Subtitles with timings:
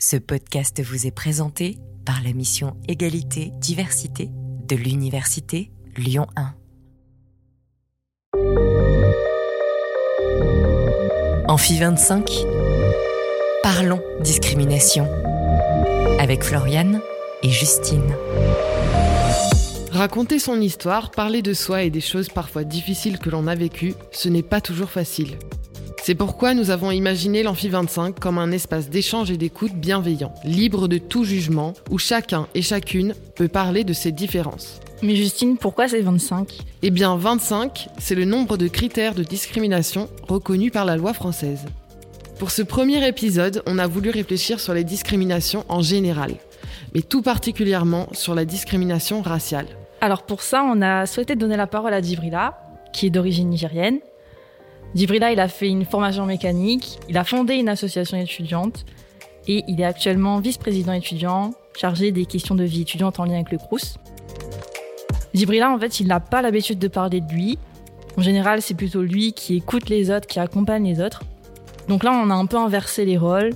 [0.00, 4.30] Ce podcast vous est présenté par la mission Égalité, Diversité
[4.68, 6.54] de l'Université Lyon 1.
[11.48, 12.30] Amphi 25.
[13.64, 15.08] Parlons discrimination.
[16.20, 17.00] Avec Floriane
[17.42, 18.14] et Justine.
[19.90, 23.94] Raconter son histoire, parler de soi et des choses parfois difficiles que l'on a vécues,
[24.12, 25.40] ce n'est pas toujours facile.
[26.02, 30.88] C'est pourquoi nous avons imaginé l'Amphi 25 comme un espace d'échange et d'écoute bienveillant, libre
[30.88, 34.80] de tout jugement, où chacun et chacune peut parler de ses différences.
[35.02, 40.08] Mais Justine, pourquoi c'est 25 Eh bien 25, c'est le nombre de critères de discrimination
[40.26, 41.66] reconnus par la loi française.
[42.38, 46.34] Pour ce premier épisode, on a voulu réfléchir sur les discriminations en général,
[46.94, 49.66] mais tout particulièrement sur la discrimination raciale.
[50.00, 52.58] Alors pour ça, on a souhaité donner la parole à Djibrila,
[52.92, 53.98] qui est d'origine nigérienne,
[54.94, 58.84] Djibrila, il a fait une formation mécanique, il a fondé une association étudiante
[59.46, 63.52] et il est actuellement vice-président étudiant chargé des questions de vie étudiante en lien avec
[63.52, 63.98] le Crous.
[65.34, 67.58] Djibrila, en fait, il n'a pas l'habitude de parler de lui.
[68.16, 71.22] En général, c'est plutôt lui qui écoute les autres, qui accompagne les autres.
[71.88, 73.50] Donc là, on a un peu inversé les rôles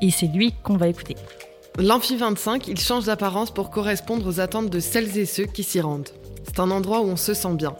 [0.00, 1.16] et c'est lui qu'on va écouter.
[1.78, 5.80] L'Amphi 25, il change d'apparence pour correspondre aux attentes de celles et ceux qui s'y
[5.80, 6.10] rendent.
[6.44, 7.74] C'est un endroit où on se sent bien.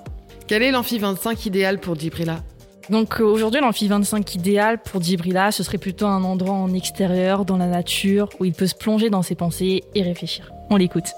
[0.46, 2.42] Quel est l'Amphi 25 idéal pour Djibrila?
[2.90, 7.44] Donc euh, aujourd'hui, l'amphi 25 idéal pour Djibrila, ce serait plutôt un endroit en extérieur,
[7.44, 10.52] dans la nature, où il peut se plonger dans ses pensées et réfléchir.
[10.70, 11.12] On l'écoute.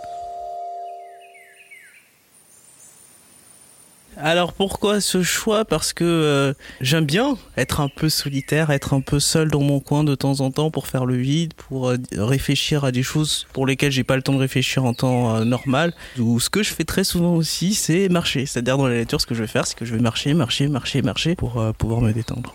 [4.26, 5.66] Alors pourquoi ce choix?
[5.66, 9.80] Parce que euh, j'aime bien être un peu solitaire, être un peu seul dans mon
[9.80, 13.46] coin de temps en temps pour faire le vide, pour euh, réfléchir à des choses
[13.52, 15.92] pour lesquelles j'ai pas le temps de réfléchir en temps euh, normal.
[16.18, 18.46] Ou ce que je fais très souvent aussi, c'est marcher.
[18.46, 20.68] C'est-à-dire dans la nature, ce que je vais faire, c'est que je vais marcher, marcher,
[20.68, 22.54] marcher, marcher pour pouvoir me détendre.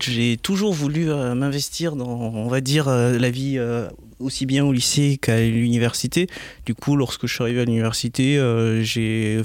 [0.00, 3.60] J'ai toujours voulu m'investir dans, on va dire, la vie
[4.22, 6.26] aussi bien au lycée qu'à l'université.
[6.66, 9.42] Du coup, lorsque je suis arrivé à l'université, euh, j'ai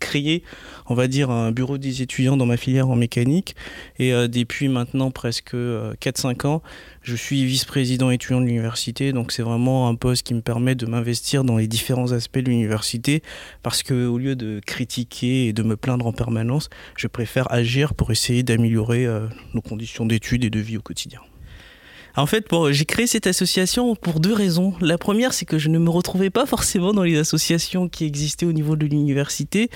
[0.00, 0.44] créé,
[0.86, 3.56] on va dire, un bureau des étudiants dans ma filière en mécanique.
[3.98, 6.62] Et euh, depuis maintenant presque 4-5 euh, ans,
[7.02, 9.12] je suis vice-président étudiant de l'université.
[9.12, 12.50] Donc c'est vraiment un poste qui me permet de m'investir dans les différents aspects de
[12.50, 13.22] l'université.
[13.62, 18.10] Parce qu'au lieu de critiquer et de me plaindre en permanence, je préfère agir pour
[18.10, 19.06] essayer d'améliorer
[19.54, 21.20] nos conditions d'études et de vie au quotidien.
[22.16, 24.74] En fait, j'ai créé cette association pour deux raisons.
[24.80, 28.46] La première, c'est que je ne me retrouvais pas forcément dans les associations qui existaient
[28.46, 29.70] au niveau de l'université.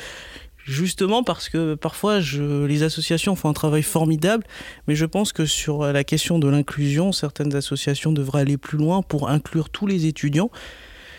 [0.64, 4.44] Justement parce que parfois les associations font un travail formidable,
[4.86, 9.02] mais je pense que sur la question de l'inclusion, certaines associations devraient aller plus loin
[9.02, 10.50] pour inclure tous les étudiants.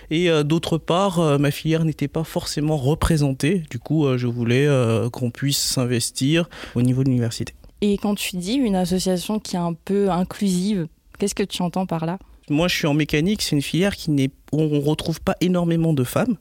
[0.09, 3.63] Et euh, d'autre part, euh, ma filière n'était pas forcément représentée.
[3.69, 4.67] Du coup, euh, je voulais
[5.11, 7.53] qu'on puisse s'investir au niveau de l'université.
[7.81, 10.87] Et quand tu dis une association qui est un peu inclusive,
[11.23, 12.19] Qu'est-ce que tu entends par là?
[12.49, 13.43] Moi, je suis en mécanique.
[13.43, 16.35] C'est une filière qui n'est, on retrouve pas énormément de femmes.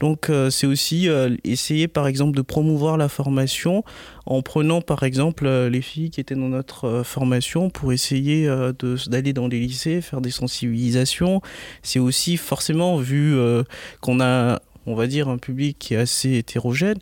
[0.00, 3.84] Donc euh, c'est aussi euh, essayer par exemple de promouvoir la formation
[4.24, 8.48] en prenant par exemple euh, les filles qui étaient dans notre formation pour essayer
[9.08, 11.42] d'aller dans les lycées, faire des sensibilisations.
[11.82, 13.36] C'est aussi forcément vu
[14.00, 16.98] qu'on a on va dire un public qui est assez hétérogène.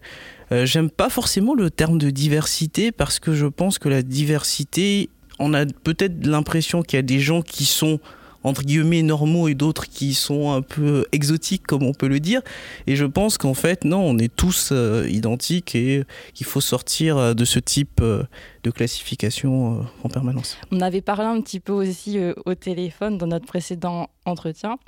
[0.51, 5.09] J'aime pas forcément le terme de diversité parce que je pense que la diversité
[5.39, 8.01] on a peut-être l'impression qu'il y a des gens qui sont
[8.45, 12.41] entre guillemets normaux et d'autres qui sont un peu exotiques comme on peut le dire.
[12.87, 16.05] Et je pense qu'en fait non on est tous euh, identiques et
[16.35, 18.25] qu'il faut sortir euh, de ce type euh,
[18.63, 20.57] de classification en permanence.
[20.71, 24.79] On avait parlé un petit peu aussi au téléphone dans notre précédent entretien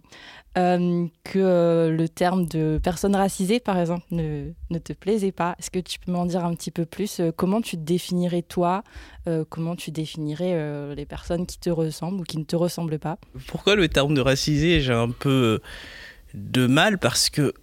[0.56, 5.56] euh, que euh, le terme de personne racisée, par exemple, ne, ne te plaisait pas.
[5.58, 8.42] Est-ce que tu peux m'en dire un petit peu plus euh, Comment tu te définirais
[8.42, 8.82] toi
[9.48, 13.16] Comment tu définirais les personnes qui te ressemblent ou qui ne te ressemblent pas?
[13.46, 15.60] Pourquoi le terme de racisé J'ai un peu
[16.34, 16.98] de mal?
[16.98, 17.54] Parce que,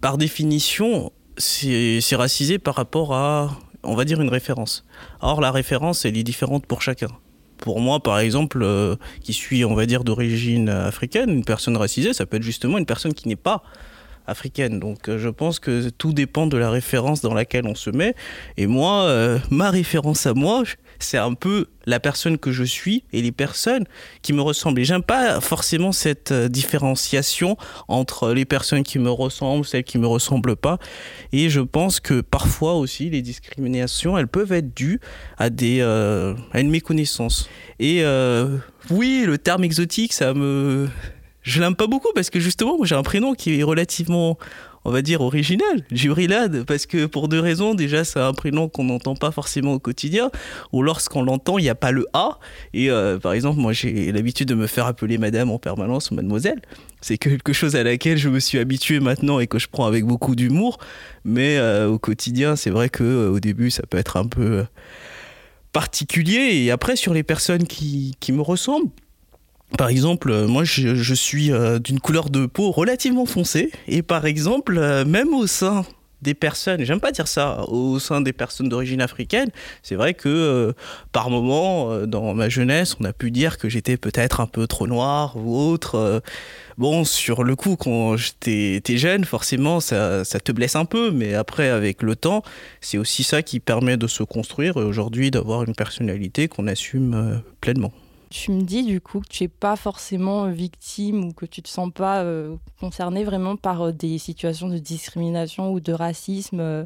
[0.00, 4.84] par définition, c'est racisé par rapport à, on va dire, une référence.
[5.20, 7.08] Or, la référence, elle est différente pour chacun
[7.58, 12.12] pour moi, par exemple, euh, qui suis, on va dire, d'origine africaine, une personne racisée,
[12.12, 13.64] ça peut être justement une personne qui n'est pas
[14.28, 14.78] africaine.
[14.78, 18.14] Donc euh, je pense que tout dépend de la référence dans laquelle on se met.
[18.56, 20.62] Et moi, euh, ma référence à moi,
[20.98, 23.84] c'est un peu la personne que je suis et les personnes
[24.22, 24.80] qui me ressemblent.
[24.80, 27.56] Et j'aime pas forcément cette euh, différenciation
[27.88, 30.78] entre les personnes qui me ressemblent, celles qui me ressemblent pas.
[31.32, 35.00] Et je pense que parfois aussi les discriminations, elles peuvent être dues
[35.38, 37.48] à des à une méconnaissance.
[37.78, 38.02] Et
[38.90, 40.88] oui, le terme exotique, ça me
[41.48, 44.38] je l'aime pas beaucoup parce que justement, j'ai un prénom qui est relativement
[44.88, 47.74] on va dire, original, Jibrilad, parce que pour deux raisons.
[47.74, 50.30] Déjà, c'est un prénom qu'on n'entend pas forcément au quotidien,
[50.72, 52.38] ou lorsqu'on l'entend, il n'y a pas le A.
[52.72, 56.14] Et euh, par exemple, moi, j'ai l'habitude de me faire appeler madame en permanence ou
[56.14, 56.62] mademoiselle.
[57.02, 60.06] C'est quelque chose à laquelle je me suis habitué maintenant et que je prends avec
[60.06, 60.78] beaucoup d'humour.
[61.22, 64.64] Mais euh, au quotidien, c'est vrai que euh, au début, ça peut être un peu
[65.74, 66.64] particulier.
[66.64, 68.88] Et après, sur les personnes qui, qui me ressemblent,
[69.76, 74.24] par exemple, euh, moi je, suis euh, d'une couleur de peau relativement foncée et par
[74.24, 75.84] exemple, euh, même au sein
[76.22, 79.50] des personnes, j'aime pas dire ça, au sein des personnes d'origine africaine,
[79.84, 80.74] c'est vrai que
[81.12, 84.88] par moment, dans ma jeunesse, on a pu dire que j'étais peut-être un peu trop
[84.88, 86.20] noir ou autre.
[86.76, 91.34] bon, sur le coup, quand j'étais jeune, forcément, ça, ça, te blesse un peu, mais
[91.34, 92.42] après, avec le temps,
[92.80, 97.40] c'est aussi ça qui permet de se construire et aujourd'hui d'avoir une personnalité qu'on assume
[97.60, 97.92] pleinement.
[98.30, 101.68] Tu me dis du coup que tu n'es pas forcément victime ou que tu te
[101.68, 106.84] sens pas euh, concerné vraiment par euh, des situations de discrimination ou de racisme, euh,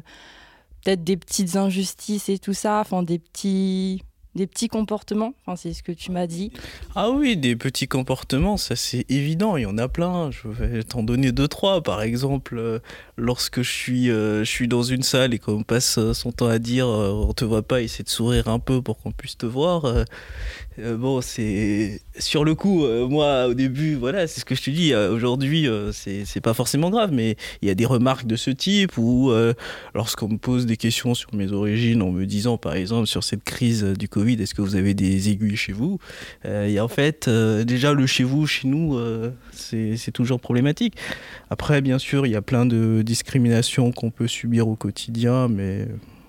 [0.83, 4.03] peut-être des petites injustices et tout ça, enfin des petits
[4.35, 5.33] des petits comportements?
[5.45, 6.51] Enfin, C'est ce que tu m'as dit.
[6.95, 10.31] Ah oui, des petits comportements, ça c'est évident, il y en a plein.
[10.31, 11.81] Je vais t'en donner deux, trois.
[11.81, 12.79] Par exemple, euh,
[13.17, 16.47] lorsque je suis, euh, je suis dans une salle et qu'on passe euh, son temps
[16.47, 19.45] à dire on te voit pas, essaie de sourire un peu pour qu'on puisse te
[19.45, 19.85] voir.
[20.77, 22.01] Bon, c'est.
[22.19, 24.93] Sur le coup, moi au début, voilà, c'est ce que je te dis.
[24.93, 29.31] Aujourd'hui, c'est pas forcément grave, mais il y a des remarques de ce type ou
[29.95, 33.43] lorsqu'on me pose des questions sur mes origines en me disant, par exemple, sur cette
[33.43, 35.99] crise du Covid, est-ce que vous avez des aiguilles chez vous?
[36.45, 40.95] Euh, Et en fait, euh, déjà, le chez vous, chez nous, euh, c'est toujours problématique.
[41.49, 45.87] Après, bien sûr, il y a plein de discriminations qu'on peut subir au quotidien, mais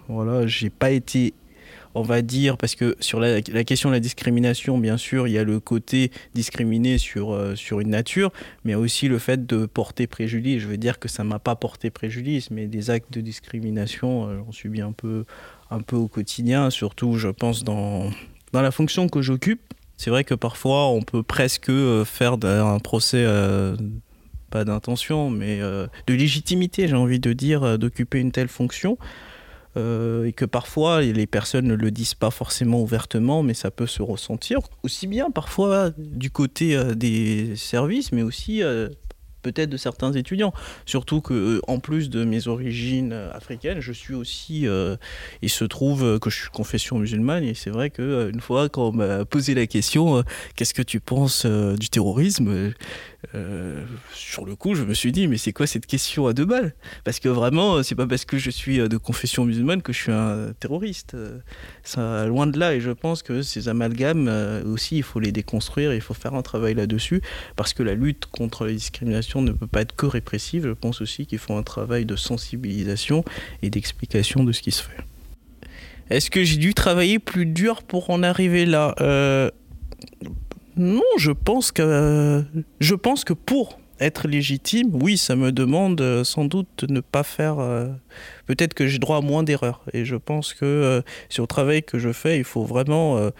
[0.08, 1.34] voilà, j'ai pas été
[1.94, 5.38] on va dire, parce que sur la, question de la discrimination, bien sûr, il y
[5.38, 8.32] a le côté discriminé sur, sur une nature,
[8.64, 10.60] mais aussi le fait de porter préjudice.
[10.62, 14.52] Je veux dire que ça m'a pas porté préjudice, mais des actes de discrimination, j'en
[14.52, 15.24] subis un peu,
[15.70, 18.10] un peu au quotidien, surtout je pense dans,
[18.52, 19.60] dans la fonction que j'occupe.
[19.96, 23.76] C'est vrai que parfois on peut presque euh, faire un procès, euh,
[24.50, 28.98] pas d'intention, mais euh, de légitimité, j'ai envie de dire, d'occuper une telle fonction.
[29.76, 34.02] Et que parfois les personnes ne le disent pas forcément ouvertement, mais ça peut se
[34.02, 38.62] ressentir aussi bien parfois du côté des services, mais aussi
[39.44, 40.52] peut-être de certains étudiants.
[40.86, 44.66] Surtout que, euh, en plus de mes origines euh, africaines, je suis aussi.
[44.66, 44.96] Euh,
[45.42, 48.92] il se trouve que je suis confession musulmane et c'est vrai qu'une fois, quand on
[48.92, 50.24] m'a posé la question,
[50.56, 52.72] qu'est-ce que tu penses du terrorisme
[54.14, 56.74] sur le coup, je me suis dit, mais c'est quoi cette question à deux balles?
[57.04, 60.12] Parce que vraiment, c'est pas parce que je suis de confession musulmane que je suis
[60.12, 61.16] un terroriste.
[61.82, 64.28] Ça, loin de là, et je pense que ces amalgames
[64.66, 67.20] aussi, il faut les déconstruire, il faut faire un travail là-dessus,
[67.56, 70.66] parce que la lutte contre les discriminations ne peut pas être que répressive.
[70.66, 73.24] Je pense aussi qu'il faut un travail de sensibilisation
[73.62, 75.04] et d'explication de ce qui se fait.
[76.10, 78.94] Est-ce que j'ai dû travailler plus dur pour en arriver là?
[79.00, 79.50] Euh,
[80.76, 82.44] non, je pense que
[82.80, 87.00] je pense que pour être légitime, oui, ça me demande euh, sans doute de ne
[87.00, 87.58] pas faire.
[87.58, 87.88] Euh,
[88.46, 89.82] peut-être que j'ai droit à moins d'erreurs.
[89.92, 93.30] Et je pense que sur le travail que je fais, il faut vraiment.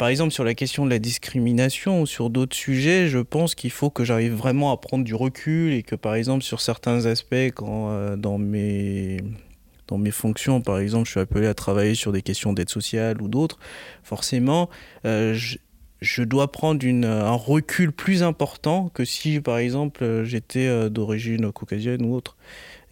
[0.00, 3.70] Par exemple, sur la question de la discrimination ou sur d'autres sujets, je pense qu'il
[3.70, 7.50] faut que j'arrive vraiment à prendre du recul et que, par exemple, sur certains aspects,
[7.54, 9.20] quand dans mes
[10.10, 13.58] fonctions, par exemple, je suis appelé à travailler sur des questions d'aide sociale ou d'autres,
[14.02, 14.70] forcément,
[15.04, 15.58] je,
[16.00, 22.04] je dois prendre un recul plus important que si, par exemple, j'étais euh, d'origine caucasienne
[22.04, 22.36] ou autre.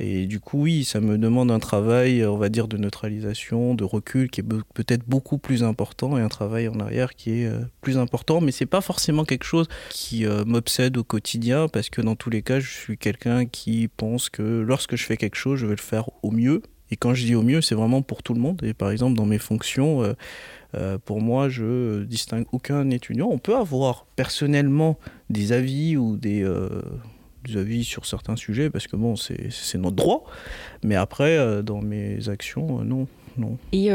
[0.01, 3.83] Et du coup, oui, ça me demande un travail, on va dire, de neutralisation, de
[3.83, 7.63] recul qui est peut-être beaucoup plus important et un travail en arrière qui est euh,
[7.81, 8.41] plus important.
[8.41, 12.31] Mais c'est pas forcément quelque chose qui euh, m'obsède au quotidien parce que dans tous
[12.31, 15.75] les cas, je suis quelqu'un qui pense que lorsque je fais quelque chose, je vais
[15.75, 16.63] le faire au mieux.
[16.93, 18.63] Et quand je dis au mieux, c'est vraiment pour tout le monde.
[18.63, 20.15] Et par exemple, dans mes fonctions,
[20.75, 23.29] euh, pour moi, je distingue aucun étudiant.
[23.31, 24.97] On peut avoir personnellement
[25.29, 26.47] des avis ou des,
[27.57, 30.25] avis sur certains sujets parce que bon, c'est notre droit.
[30.83, 33.07] Mais après, euh, dans mes actions, non.
[33.37, 33.57] Non.
[33.71, 33.91] Et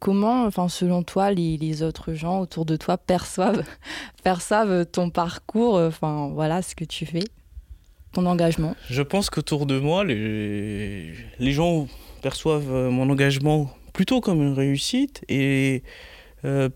[0.00, 3.64] comment, enfin, selon toi, les, les, autres gens autour de toi perçoivent,
[4.22, 7.24] perçoivent ton parcours, enfin, voilà, ce que tu fais,
[8.12, 8.76] ton engagement?
[8.90, 11.86] Je pense qu'autour de moi, les, les gens
[12.20, 15.82] perçoivent mon engagement plutôt comme une réussite et
[16.44, 16.68] euh,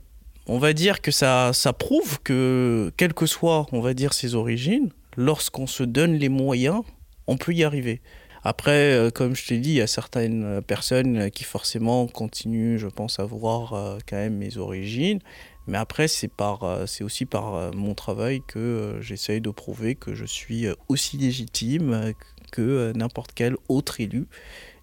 [0.46, 4.34] on va dire que ça, ça prouve que, quelles que soient, on va dire, ses
[4.34, 6.82] origines, lorsqu'on se donne les moyens,
[7.26, 8.00] on peut y arriver.
[8.48, 12.86] Après, euh, comme je t'ai dit, il y a certaines personnes qui forcément continuent, je
[12.86, 15.18] pense, à voir euh, quand même mes origines.
[15.66, 20.66] Mais après, euh, c'est aussi par mon travail que j'essaye de prouver que je suis
[20.88, 22.12] aussi légitime
[22.52, 24.28] que n'importe quel autre élu.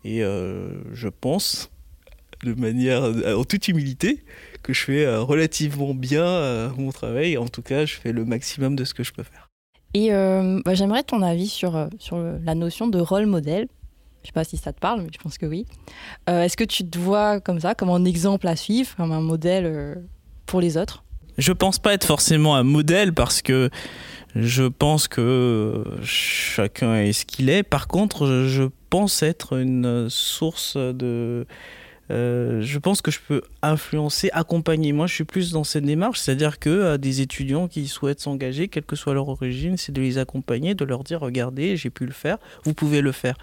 [0.03, 1.71] Et je pense,
[2.43, 4.25] de manière, en toute humilité,
[4.61, 7.37] que je fais relativement bien mon travail.
[7.37, 9.52] En tout cas, je fais le maximum de ce que je peux faire.
[9.93, 13.67] Et euh, bah, j'aimerais ton avis sur, euh, sur la notion de rôle modèle.
[14.23, 15.65] Je sais pas si ça te parle, mais je pense que oui.
[16.29, 19.21] Euh, est-ce que tu te vois comme ça, comme un exemple à suivre, comme un
[19.21, 20.01] modèle
[20.45, 21.03] pour les autres?
[21.37, 23.69] Je pense pas être forcément un modèle parce que
[24.35, 27.63] je pense que chacun est ce qu'il est.
[27.63, 31.45] Par contre, je pense être une source de
[32.13, 34.93] euh, je pense que je peux influencer, accompagner.
[34.93, 38.67] Moi, je suis plus dans cette démarche, c'est-à-dire que euh, des étudiants qui souhaitent s'engager,
[38.67, 42.05] quelle que soit leur origine, c'est de les accompagner, de leur dire regardez, j'ai pu
[42.05, 43.35] le faire, vous pouvez le faire.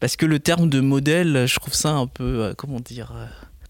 [0.00, 3.12] Parce que le terme de modèle, je trouve ça un peu, euh, comment dire,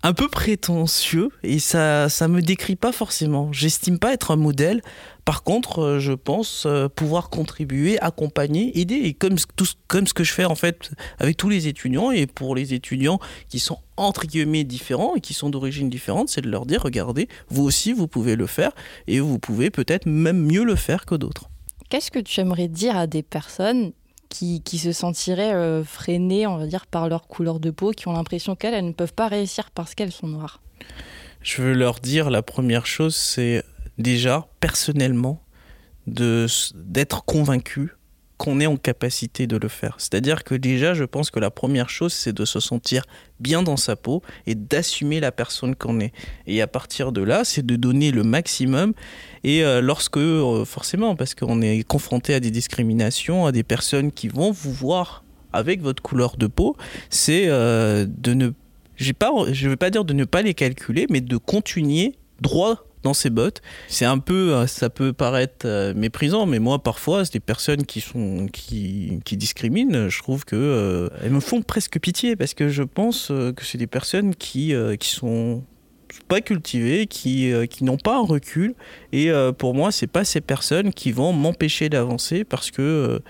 [0.04, 3.52] un peu prétentieux et ça ça me décrit pas forcément.
[3.52, 4.82] J'estime pas être un modèle.
[5.28, 10.14] Par contre, euh, je pense euh, pouvoir contribuer, accompagner, aider et comme tout comme ce
[10.14, 13.20] que je fais en fait avec tous les étudiants et pour les étudiants
[13.50, 17.28] qui sont entre guillemets différents et qui sont d'origine différente, c'est de leur dire regardez,
[17.50, 18.70] vous aussi vous pouvez le faire
[19.06, 21.50] et vous pouvez peut-être même mieux le faire que d'autres.
[21.90, 23.92] Qu'est-ce que tu aimerais dire à des personnes
[24.30, 28.14] qui, se sentiraient euh, freinées, on va dire, par leur couleur de peau, qui ont
[28.14, 30.62] l'impression qu'elles ne peuvent pas réussir parce qu'elles sont noires?
[31.42, 33.62] Je veux leur dire, la première chose, c'est
[33.98, 35.42] déjà, personnellement,
[36.06, 37.92] d'être convaincu
[38.38, 39.96] qu'on est en capacité de le faire.
[39.98, 43.02] C'est-à-dire que déjà, je pense que la première chose, c'est de se sentir
[43.40, 46.12] bien dans sa peau et d'assumer la personne qu'on est.
[46.46, 48.94] Et à partir de là, c'est de donner le maximum.
[49.42, 54.12] Et euh, lorsque, euh, forcément, parce qu'on est confronté à des discriminations, à des personnes
[54.12, 56.76] qui vont vous voir avec votre couleur de peau,
[57.10, 58.50] c'est euh, de ne...
[59.18, 63.30] Pas, je pas dire de ne pas les calculer, mais de continuer droit dans ses
[63.30, 63.62] bottes.
[63.88, 67.84] C'est un peu, euh, ça peut paraître euh, méprisant, mais moi parfois, c'est des personnes
[67.84, 70.08] qui sont qui, discriminent.
[70.08, 73.78] Je trouve que euh, elles me font presque pitié parce que je pense que c'est
[73.78, 75.64] des personnes qui qui sont
[76.26, 78.74] pas cultivées, qui, qui n'ont pas un recul.
[79.12, 83.20] Et pour moi, c'est pas ces personnes qui vont m'empêcher d'avancer parce que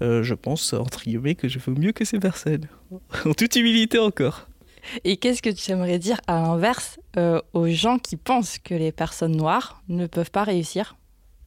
[0.00, 2.66] je pense, entre guillemets, que je fais mieux que ces personnes.
[3.24, 4.48] en toute humilité encore.
[5.04, 8.92] Et qu'est-ce que tu aimerais dire à l'inverse euh, aux gens qui pensent que les
[8.92, 10.96] personnes noires ne peuvent pas réussir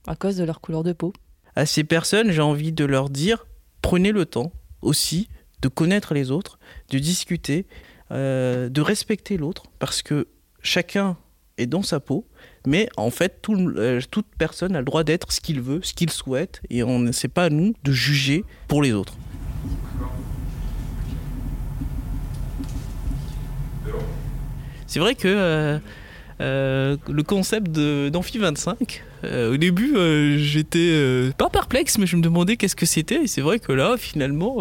[0.08, 1.14] à cause de leur couleur de peau?
[1.56, 3.46] À ces personnes, j'ai envie de leur dire
[3.82, 4.52] prenez le temps
[4.82, 5.30] aussi
[5.62, 7.66] de connaître les autres, de discuter,
[8.12, 10.28] euh, de respecter l'autre, parce que
[10.62, 11.18] chacun
[11.58, 12.28] est dans sa peau,
[12.68, 16.10] mais en fait, euh, toute personne a le droit d'être ce qu'il veut, ce qu'il
[16.10, 19.16] souhaite, et on ne sait pas à nous de juger pour les autres.
[24.96, 25.78] C'est vrai que euh,
[26.40, 29.94] euh, le concept d'Amphi 25, euh, au début,
[30.38, 33.24] j'étais pas perplexe, mais je me demandais qu'est-ce que c'était.
[33.24, 34.60] Et c'est vrai que là, finalement,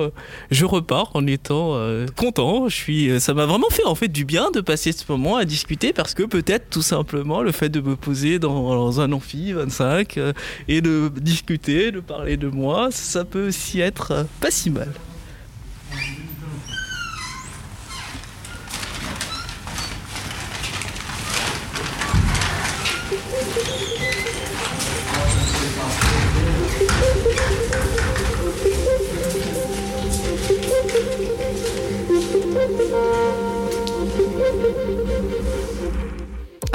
[0.50, 1.78] je repars en étant
[2.16, 2.68] content.
[2.68, 5.44] Je suis, ça m'a vraiment fait en fait du bien de passer ce moment à
[5.44, 10.18] discuter parce que peut-être tout simplement le fait de me poser dans, un amphi 25
[10.66, 14.88] et de discuter, de parler de moi, ça peut aussi être pas si mal.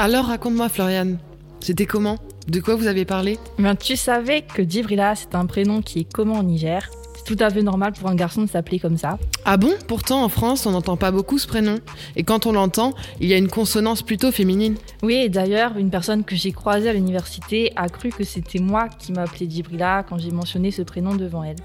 [0.02, 1.18] Alors raconte-moi Floriane,
[1.60, 2.16] c'était comment?
[2.48, 3.38] De quoi vous avez parlé?
[3.58, 7.44] Ben, Tu savais que Djibrila c'est un prénom qui est commun au Niger c'est tout
[7.44, 9.18] à fait normal pour un garçon de s'appeler comme ça.
[9.44, 9.74] Ah bon?
[9.86, 11.76] Pourtant, en France, on n'entend pas beaucoup ce prénom.
[12.16, 14.76] Et quand on l'entend, il y a une consonance plutôt féminine.
[15.02, 18.88] Oui, et d'ailleurs, une personne que j'ai croisée à l'université a cru que c'était moi
[18.88, 21.56] qui m'appelais Djibrila quand j'ai mentionné ce prénom devant elle.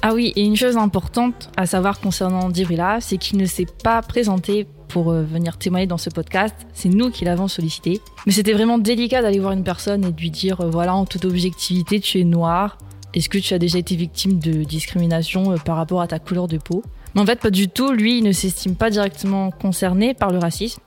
[0.00, 4.00] Ah oui, et une chose importante à savoir concernant Djibrila, c'est qu'il ne s'est pas
[4.00, 6.54] présenté pour euh, venir témoigner dans ce podcast.
[6.72, 8.00] C'est nous qui l'avons sollicité.
[8.26, 11.04] Mais c'était vraiment délicat d'aller voir une personne et de lui dire euh, voilà, en
[11.04, 12.78] toute objectivité, tu es noir.
[13.14, 16.48] Est-ce que tu as déjà été victime de discrimination euh, par rapport à ta couleur
[16.48, 16.82] de peau?
[17.14, 17.92] Mais en fait, pas du tout.
[17.92, 20.80] Lui, il ne s'estime pas directement concerné par le racisme.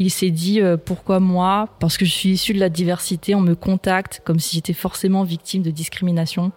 [0.00, 1.68] Il s'est dit pourquoi moi?
[1.80, 5.24] Parce que je suis issu de la diversité, on me contacte comme si j'étais forcément
[5.24, 6.52] victime de discrimination.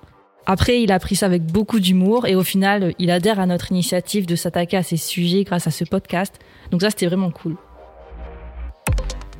[0.45, 3.71] Après, il a pris ça avec beaucoup d'humour et au final, il adhère à notre
[3.71, 6.33] initiative de s'attaquer à ces sujets grâce à ce podcast.
[6.71, 7.57] Donc ça, c'était vraiment cool.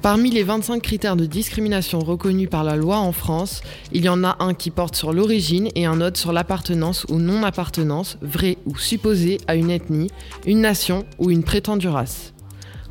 [0.01, 4.23] Parmi les 25 critères de discrimination reconnus par la loi en France, il y en
[4.23, 8.77] a un qui porte sur l'origine et un autre sur l'appartenance ou non-appartenance, vraie ou
[8.77, 10.09] supposée, à une ethnie,
[10.47, 12.33] une nation ou une prétendue race.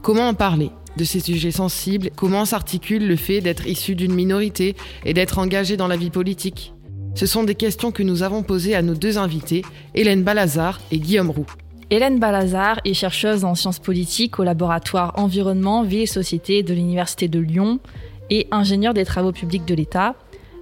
[0.02, 2.10] Comment en parler de ces sujets sensibles?
[2.14, 6.72] Comment s'articule le fait d'être issu d'une minorité et d'être engagé dans la vie politique?
[7.14, 9.62] Ce sont des questions que nous avons posées à nos deux invités,
[9.94, 11.46] Hélène Balazar et Guillaume Roux.
[11.90, 17.26] Hélène Balazar est chercheuse en sciences politiques au laboratoire Environnement, Vie et Société de l'Université
[17.26, 17.80] de Lyon
[18.30, 20.14] et ingénieure des travaux publics de l'État.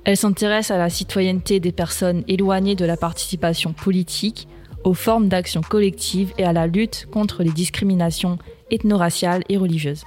[0.05, 4.49] Elle s'intéresse à la citoyenneté des personnes éloignées de la participation politique,
[4.85, 8.39] aux formes d'action collective et à la lutte contre les discriminations
[8.71, 10.05] ethno-raciales et religieuses.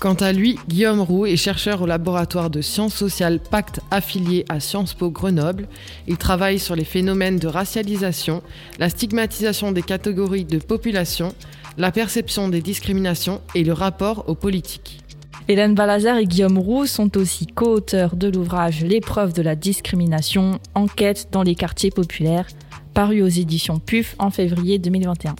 [0.00, 4.60] Quant à lui, Guillaume Roux est chercheur au laboratoire de sciences sociales Pacte affilié à
[4.60, 5.66] Sciences Po Grenoble.
[6.06, 8.42] Il travaille sur les phénomènes de racialisation,
[8.78, 11.34] la stigmatisation des catégories de population,
[11.78, 15.00] la perception des discriminations et le rapport aux politiques.
[15.48, 21.28] Hélène Balazar et Guillaume Roux sont aussi co-auteurs de l'ouvrage L'épreuve de la discrimination, enquête
[21.32, 22.46] dans les quartiers populaires,
[22.94, 25.34] paru aux éditions PUF en février 2021.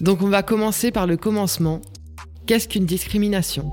[0.00, 1.80] Donc on va commencer par le commencement.
[2.50, 3.70] Qu'est-ce qu'une discrimination?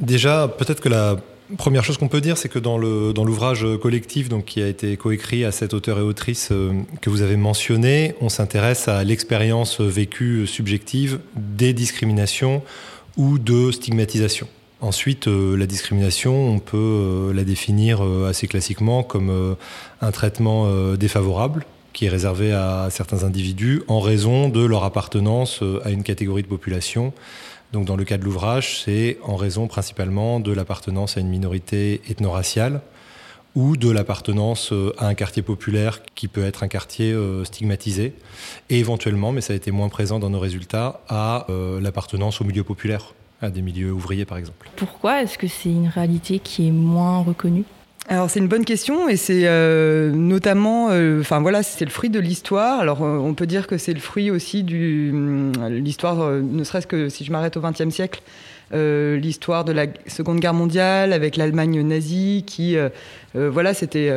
[0.00, 1.18] Déjà, peut-être que la
[1.56, 5.52] première chose qu'on peut dire, c'est que dans, l'ouvrage collectif qui a été coécrit à
[5.52, 11.20] cet auteur et autrice euh, que vous avez mentionné, on s'intéresse à l'expérience vécue subjective
[11.36, 12.64] des discriminations
[13.16, 14.48] ou de stigmatisation.
[14.80, 19.54] Ensuite, euh, la discrimination, on peut euh, la définir assez classiquement comme
[20.00, 21.64] un traitement défavorable
[21.94, 26.42] qui est réservé à certains individus en raison de leur appartenance euh, à une catégorie
[26.42, 27.14] de population.
[27.72, 32.02] Donc dans le cas de l'ouvrage, c'est en raison principalement de l'appartenance à une minorité
[32.10, 32.82] ethno-raciale
[33.54, 38.14] ou de l'appartenance euh, à un quartier populaire qui peut être un quartier euh, stigmatisé,
[38.68, 41.46] et éventuellement, mais ça a été moins présent dans nos résultats, à
[41.80, 44.68] l'appartenance au milieu populaire, à des milieux ouvriers par exemple.
[44.74, 47.64] Pourquoi est-ce que c'est une réalité qui est moins reconnue?
[48.06, 52.10] Alors c'est une bonne question et c'est euh, notamment, euh, enfin voilà, c'est le fruit
[52.10, 52.80] de l'histoire.
[52.80, 56.86] Alors euh, on peut dire que c'est le fruit aussi du hum, l'histoire, ne serait-ce
[56.86, 58.20] que si je m'arrête au XXe siècle,
[58.72, 62.76] l'histoire de la Seconde Guerre mondiale avec l'Allemagne nazie, qui
[63.34, 64.10] voilà, c'était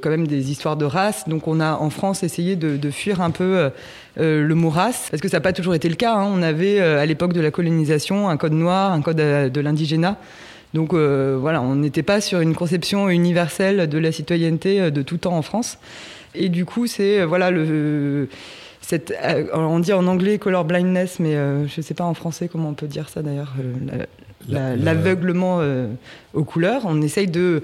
[0.00, 1.28] quand même des histoires de race.
[1.28, 3.70] Donc on a en France essayé de, fuir un peu
[4.16, 6.14] le mot race, parce que ça n'a pas toujours été le cas.
[6.14, 6.30] Hein.
[6.32, 10.16] On avait à l'époque de la colonisation un code noir, un code de l'indigénat.
[10.74, 15.02] Donc euh, voilà, on n'était pas sur une conception universelle de la citoyenneté euh, de
[15.02, 15.78] tout temps en France.
[16.34, 18.28] Et du coup, c'est euh, voilà le
[18.80, 19.14] cette,
[19.54, 22.74] on dit en anglais color blindness, mais je ne sais pas en français comment on
[22.74, 23.54] peut dire ça d'ailleurs,
[24.46, 25.62] l'aveuglement
[26.34, 26.82] aux couleurs.
[26.84, 27.62] On essaye de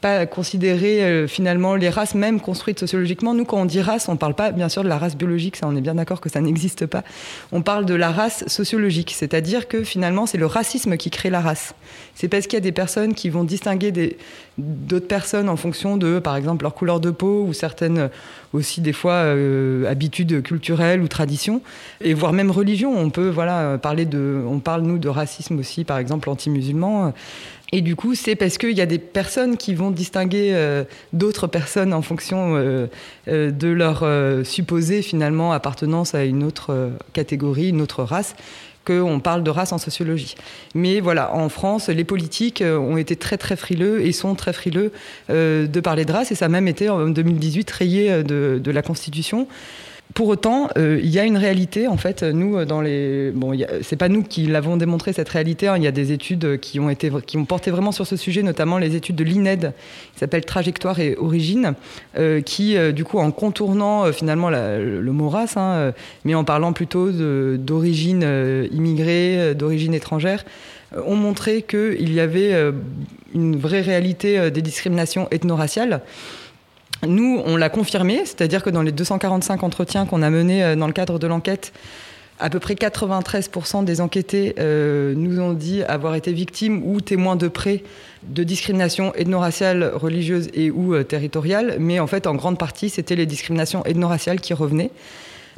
[0.00, 3.34] pas considérer euh, finalement les races même construites sociologiquement.
[3.34, 5.56] Nous, quand on dit race, on ne parle pas bien sûr de la race biologique,
[5.56, 7.02] ça on est bien d'accord que ça n'existe pas.
[7.50, 11.40] On parle de la race sociologique, c'est-à-dire que finalement c'est le racisme qui crée la
[11.40, 11.74] race.
[12.14, 14.16] C'est parce qu'il y a des personnes qui vont distinguer
[14.56, 18.10] d'autres personnes en fonction de, par exemple, leur couleur de peau ou certaines
[18.52, 21.60] aussi des fois euh, habitudes culturelles ou traditions,
[22.00, 22.96] et voire même religion.
[22.96, 27.12] On peut voilà parler de, on parle nous de racisme aussi, par exemple anti-musulman.
[27.72, 31.46] Et du coup, c'est parce qu'il y a des personnes qui vont distinguer euh, d'autres
[31.46, 32.86] personnes en fonction euh,
[33.28, 34.06] euh, de leur
[34.46, 38.34] supposée finalement appartenance à une autre catégorie, une autre race
[38.86, 40.34] qu'on parle de race en sociologie.
[40.74, 44.92] Mais voilà, en France, les politiques ont été très très frileux et sont très frileux
[45.28, 48.80] de parler de race, et ça a même été en 2018 rayé de, de la
[48.80, 49.46] Constitution.
[50.14, 51.86] Pour autant, euh, il y a une réalité.
[51.86, 55.68] En fait, nous, euh, dans les, bon, c'est pas nous qui l'avons démontré cette réalité.
[55.68, 55.76] Hein.
[55.76, 58.42] Il y a des études qui ont été, qui ont porté vraiment sur ce sujet,
[58.42, 59.72] notamment les études de l'INED,
[60.14, 61.74] qui s'appelle Trajectoire et Origine,
[62.16, 65.92] euh, qui, du coup, en contournant finalement le mot race, hein,
[66.24, 70.44] mais en parlant plutôt d'origine immigrée, d'origine étrangère,
[71.06, 72.54] ont montré qu'il y avait
[73.34, 76.00] une vraie réalité des discriminations ethno-raciales.
[77.06, 80.88] Nous, on l'a confirmé, c'est-à-dire que dans les 245 entretiens qu'on a menés euh, dans
[80.88, 81.72] le cadre de l'enquête,
[82.40, 87.36] à peu près 93% des enquêtés euh, nous ont dit avoir été victimes ou témoins
[87.36, 87.82] de près
[88.22, 93.16] de discrimination ethno-raciale, religieuse et ou euh, territoriale, mais en fait, en grande partie, c'était
[93.16, 94.90] les discriminations ethno-raciales qui revenaient.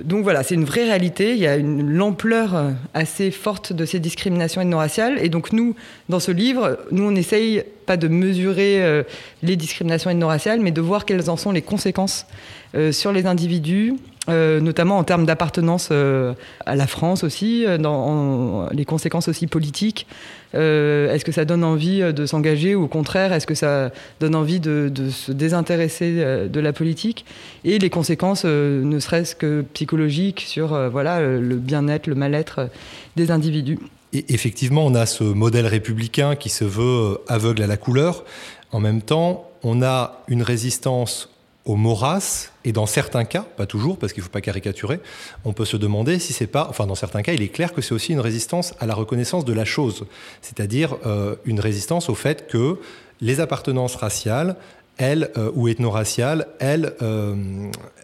[0.05, 1.33] Donc voilà, c'est une vraie réalité.
[1.33, 5.19] Il y a une l'ampleur euh, assez forte de ces discriminations ethno-raciales.
[5.23, 5.75] Et donc nous,
[6.09, 9.03] dans ce livre, nous on essaye pas de mesurer euh,
[9.43, 12.27] les discriminations ethno-raciales, mais de voir quelles en sont les conséquences
[12.75, 13.95] euh, sur les individus
[14.29, 16.35] euh, notamment en termes d'appartenance euh,
[16.67, 20.07] à la France aussi, euh, dans les conséquences aussi politiques.
[20.53, 24.61] est-ce que ça donne envie de s'engager ou au contraire, est-ce que ça donne envie
[24.61, 27.25] de, se désintéresser de la politique?
[27.65, 32.69] Et les conséquences, ne serait-ce que psychologiques, sur voilà, le bien-être, le mal-être
[33.17, 33.79] des individus.
[34.13, 38.25] Et effectivement, on a ce modèle républicain qui se veut aveugle à la couleur.
[38.73, 41.30] En même temps, on a une résistance
[41.67, 45.01] au moras, et dans certains cas, pas toujours, parce qu'il ne faut pas caricaturer,
[45.45, 47.83] on peut se demander si c'est pas, enfin dans certains cas, il est clair que
[47.83, 50.07] c'est aussi une résistance à la reconnaissance de la chose,
[50.41, 52.79] c'est-à-dire euh, une résistance au fait que
[53.21, 54.57] les appartenances raciales,
[54.97, 57.35] elles, euh, ou ethno-raciales, elles, euh,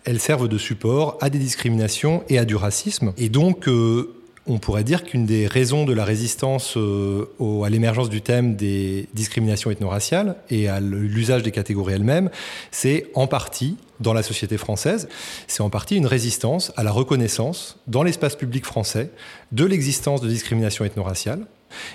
[0.05, 3.12] elles servent de support à des discriminations et à du racisme.
[3.16, 3.69] Et donc,
[4.47, 7.27] on pourrait dire qu'une des raisons de la résistance euh,
[7.65, 12.31] à l'émergence du thème des discriminations ethno-raciales et à l'usage des catégories elles-mêmes,
[12.71, 15.09] c'est en partie, dans la société française,
[15.47, 19.11] c'est en partie une résistance à la reconnaissance dans l'espace public français
[19.53, 21.47] de l'existence de discriminations ethno-raciales.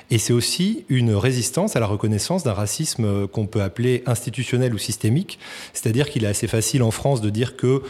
[0.10, 4.78] Et c'est aussi une résistance à la reconnaissance d'un racisme qu'on peut appeler institutionnel ou
[4.78, 5.40] systémique,
[5.74, 7.82] c'est-à-dire qu'il est assez facile en France de dire que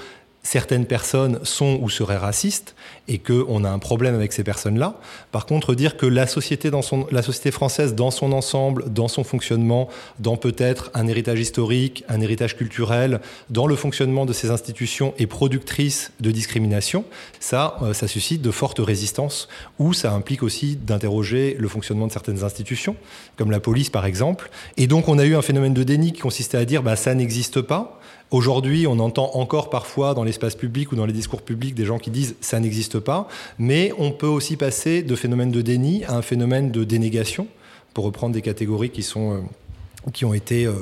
[0.44, 2.76] certaines personnes sont ou seraient racistes
[3.08, 5.00] et qu'on a un problème avec ces personnes-là.
[5.32, 9.08] Par contre, dire que la société, dans son, la société française, dans son ensemble, dans
[9.08, 9.88] son fonctionnement,
[10.20, 15.28] dans peut-être un héritage historique, un héritage culturel, dans le fonctionnement de ces institutions est
[15.28, 17.06] productrice de discrimination,
[17.40, 22.12] ça, euh, ça suscite de fortes résistances ou ça implique aussi d'interroger le fonctionnement de
[22.12, 22.96] certaines institutions,
[23.38, 24.50] comme la police par exemple.
[24.78, 27.14] Et donc, on a eu un phénomène de déni qui consistait à dire bah, ça
[27.14, 28.00] n'existe pas.
[28.32, 32.00] Aujourd'hui, on entend encore parfois dans l'espace public ou dans les discours publics des gens
[32.00, 33.28] qui disent ça n'existe pas,
[33.60, 37.48] mais on peut aussi passer de phénomène de déni à un phénomène de dénégation,
[37.94, 39.40] pour reprendre des catégories qui sont euh,
[40.14, 40.74] qui ont été euh,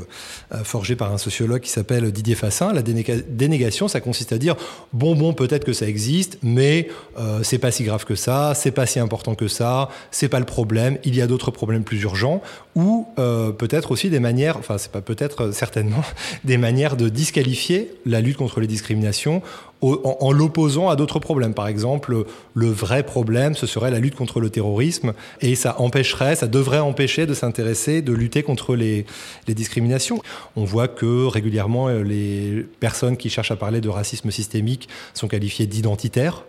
[0.54, 2.72] euh, forgés par un sociologue qui s'appelle Didier Fassin.
[2.72, 4.56] La dénégation, ça consiste à dire
[4.94, 8.72] bon, bon, peut-être que ça existe, mais euh, c'est pas si grave que ça, c'est
[8.72, 10.98] pas si important que ça, c'est pas le problème.
[11.04, 12.42] Il y a d'autres problèmes plus urgents,
[12.76, 16.04] ou peut-être aussi des manières, enfin c'est pas peut-être certainement
[16.46, 19.42] des manières de disqualifier la lutte contre les discriminations
[19.82, 21.54] en, l'opposant à d'autres problèmes.
[21.54, 26.36] Par exemple, le vrai problème, ce serait la lutte contre le terrorisme, et ça empêcherait,
[26.36, 29.06] ça devrait empêcher de s'intéresser, de lutter contre les,
[29.48, 30.22] discriminations.
[30.56, 35.28] On voit que régulièrement, euh, les personnes qui cherchent à parler de racisme systémique sont
[35.28, 36.44] qualifiées d'identitaires.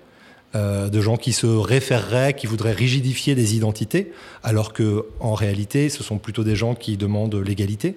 [0.57, 4.11] Euh, de gens qui se référeraient, qui voudraient rigidifier des identités,
[4.43, 7.95] alors que en réalité, ce sont plutôt des gens qui demandent l'égalité.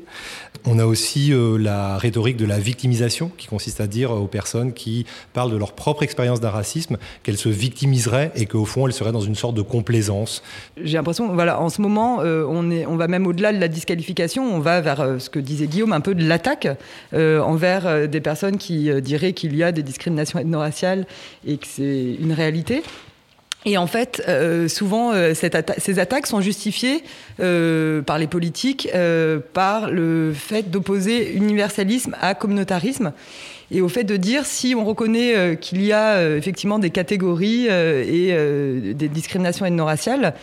[0.64, 4.72] On a aussi euh, la rhétorique de la victimisation, qui consiste à dire aux personnes
[4.72, 8.94] qui parlent de leur propre expérience d'un racisme qu'elles se victimiseraient et qu'au fond, elles
[8.94, 10.44] seraient dans une sorte de complaisance.
[10.78, 13.68] J'ai l'impression, voilà, en ce moment, euh, on, est, on va même au-delà de la
[13.68, 16.68] disqualification, on va vers ce que disait Guillaume, un peu de l'attaque
[17.14, 21.08] envers des personnes qui diraient qu'il y a des discriminations ethno-raciales
[21.48, 22.43] et que c'est une réalité.
[23.66, 27.04] Et en fait, euh, souvent, euh, ces attaques sont justifiées
[27.40, 28.90] euh, par les politiques,
[29.54, 33.14] par le fait d'opposer universalisme à communautarisme,
[33.72, 38.36] et au fait de dire si on reconnaît qu'il y a effectivement des catégories et
[38.94, 40.34] des discriminations ethno-raciales,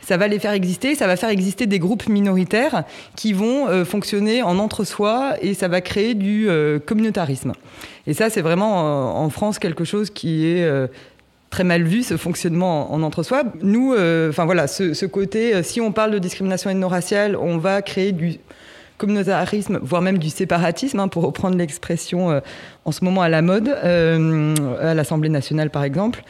[0.00, 2.84] ça va les faire exister, ça va faire exister des groupes minoritaires
[3.16, 6.48] qui vont fonctionner en entre-soi et ça va créer du
[6.86, 7.52] communautarisme.
[8.06, 10.68] Et ça, c'est vraiment en France quelque chose qui est
[11.50, 13.42] très mal vu ce fonctionnement en, entre-soi.
[13.60, 17.82] Nous, euh, enfin voilà, ce, côté, euh, si on parle de discrimination ethno-raciale, on va
[17.82, 18.38] créer du
[18.98, 22.40] communautarisme, voire même du séparatisme, hein, pour reprendre l'expression euh,
[22.84, 26.22] en ce moment à la mode, à l'Assemblée nationale par exemple.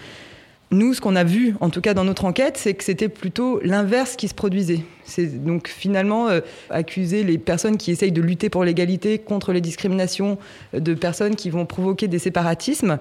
[0.73, 3.61] Nous, ce qu'on a vu, en tout cas dans notre enquête, c'est que c'était plutôt
[3.65, 4.83] l'inverse qui se produisait.
[5.05, 6.29] C'est donc finalement
[6.71, 10.39] accuser les personnes qui essayent de lutter pour l'égalité contre les discriminations
[10.73, 13.01] de personnes qui vont provoquer des séparatismes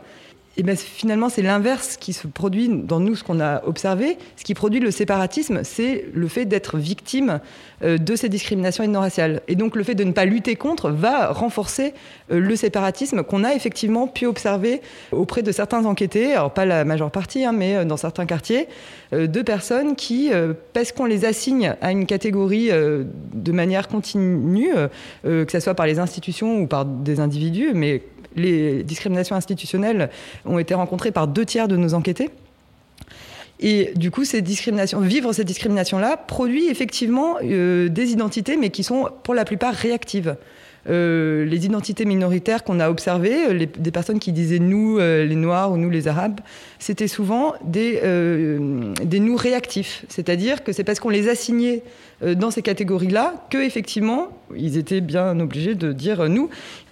[0.60, 4.18] et ben, finalement, c'est l'inverse qui se produit dans nous, ce qu'on a observé.
[4.36, 7.40] Ce qui produit le séparatisme, c'est le fait d'être victime
[7.82, 9.42] euh, de ces discriminations ethno-raciales.
[9.48, 11.94] Et donc, le fait de ne pas lutter contre va renforcer
[12.30, 14.82] euh, le séparatisme qu'on a effectivement pu observer
[15.14, 18.68] auprès de certains enquêtés, alors pas la majeure partie, hein, mais euh, dans certains quartiers,
[19.14, 20.30] de personnes qui,
[20.74, 24.70] parce qu'on les assigne à une catégorie de manière continue,
[25.24, 28.04] que ce soit par les institutions ou par des individus, mais
[28.36, 30.10] les discriminations institutionnelles
[30.46, 32.30] ont été rencontrées par deux tiers de nos enquêtés.
[33.60, 38.84] Et du coup, ces discriminations, vivre ces discriminations-là produit effectivement euh, des identités, mais qui
[38.84, 40.38] sont pour la plupart réactives.
[40.90, 45.74] Euh, les identités minoritaires qu'on a observées, euh, des personnes qui disaient nous les Noirs
[45.74, 46.40] ou nous les Arabes,
[46.80, 48.00] c'était souvent des,
[49.04, 50.06] des nous réactifs.
[50.08, 51.84] C'est-à-dire que c'est parce qu'on les assignait
[52.22, 56.50] dans ces catégories-là que effectivement ils étaient bien obligés de dire nous.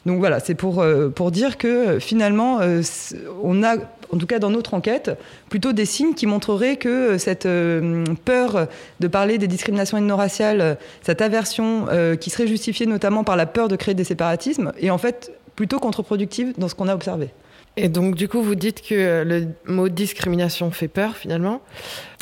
[0.08, 2.82] Donc voilà, c'est pour, euh, pour dire que finalement, euh,
[3.44, 5.12] on a, en tout cas dans notre enquête,
[5.50, 7.48] plutôt des signes qui montreraient que cette
[8.24, 8.68] peur
[9.02, 11.88] de parler des discriminations ethno-raciales, cette aversion
[12.22, 15.80] qui serait justifiée notamment par la peur de créer des séparatismes, est en fait plutôt
[15.80, 17.30] contre-productive dans ce qu'on a observé.
[17.76, 21.62] Et donc, du coup, vous dites que le mot discrimination fait peur, finalement.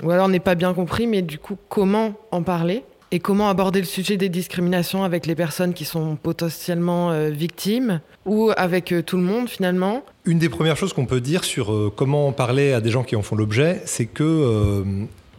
[0.03, 2.83] Ou alors n'est pas bien compris, mais du coup, comment en parler?
[3.15, 8.01] Et comment aborder le sujet des discriminations avec les personnes qui sont potentiellement euh, victimes
[8.25, 10.03] Ou avec euh, tout le monde, finalement?
[10.25, 13.15] Une des premières choses qu'on peut dire sur euh, comment parler à des gens qui
[13.15, 14.83] en font l'objet, c'est que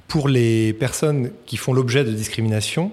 [0.09, 2.93] pour les personnes qui font l'objet de discrimination,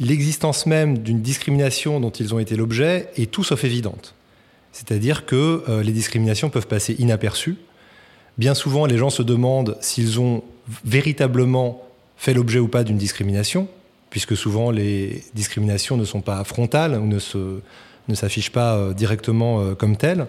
[0.00, 4.16] l'existence même d'une discrimination dont ils ont été l'objet est tout sauf évidente.
[4.72, 7.58] C'est-à-dire que les discriminations peuvent passer inaperçues.
[8.38, 10.42] Bien souvent, les gens se demandent s'ils ont
[10.84, 13.68] véritablement fait l'objet ou pas d'une discrimination,
[14.10, 17.60] puisque souvent les discriminations ne sont pas frontales ou ne se
[18.10, 20.26] ne s'affiche pas euh, directement euh, comme tel.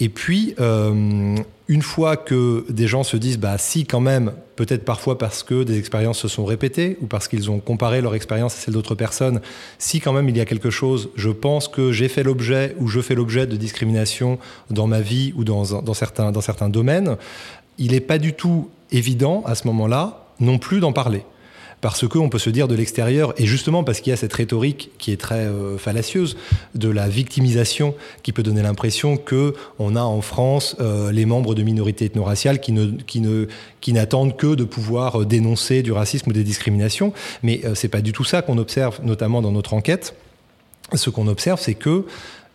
[0.00, 1.36] Et puis, euh,
[1.68, 5.62] une fois que des gens se disent, bah si quand même, peut-être parfois parce que
[5.62, 8.96] des expériences se sont répétées ou parce qu'ils ont comparé leur expérience à celle d'autres
[8.96, 9.40] personnes,
[9.78, 12.88] si quand même il y a quelque chose, je pense que j'ai fait l'objet ou
[12.88, 17.16] je fais l'objet de discrimination dans ma vie ou dans, dans, certains, dans certains domaines,
[17.78, 21.24] il n'est pas du tout évident à ce moment-là non plus d'en parler
[21.84, 24.92] parce qu'on peut se dire de l'extérieur, et justement parce qu'il y a cette rhétorique
[24.96, 26.34] qui est très euh, fallacieuse,
[26.74, 31.54] de la victimisation, qui peut donner l'impression que on a en France euh, les membres
[31.54, 37.12] de minorités ethno-raciales qui n'attendent que de pouvoir euh, dénoncer du racisme ou des discriminations.
[37.42, 40.14] Mais c'est pas du tout ça qu'on observe, notamment dans notre enquête.
[40.94, 42.06] Ce qu'on observe, c'est que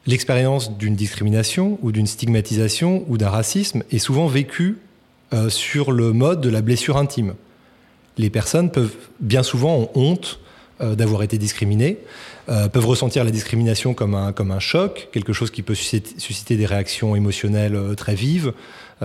[0.07, 4.79] l'expérience d'une discrimination ou d'une stigmatisation ou d'un racisme est souvent vécue
[5.49, 7.35] sur le mode de la blessure intime
[8.19, 10.39] les personnes peuvent bien souvent ont honte
[10.81, 11.97] euh, d'avoir été discriminées,
[12.49, 16.57] euh, peuvent ressentir la discrimination comme un, comme un choc, quelque chose qui peut susciter,
[16.57, 18.53] des réactions émotionnelles euh, très vives,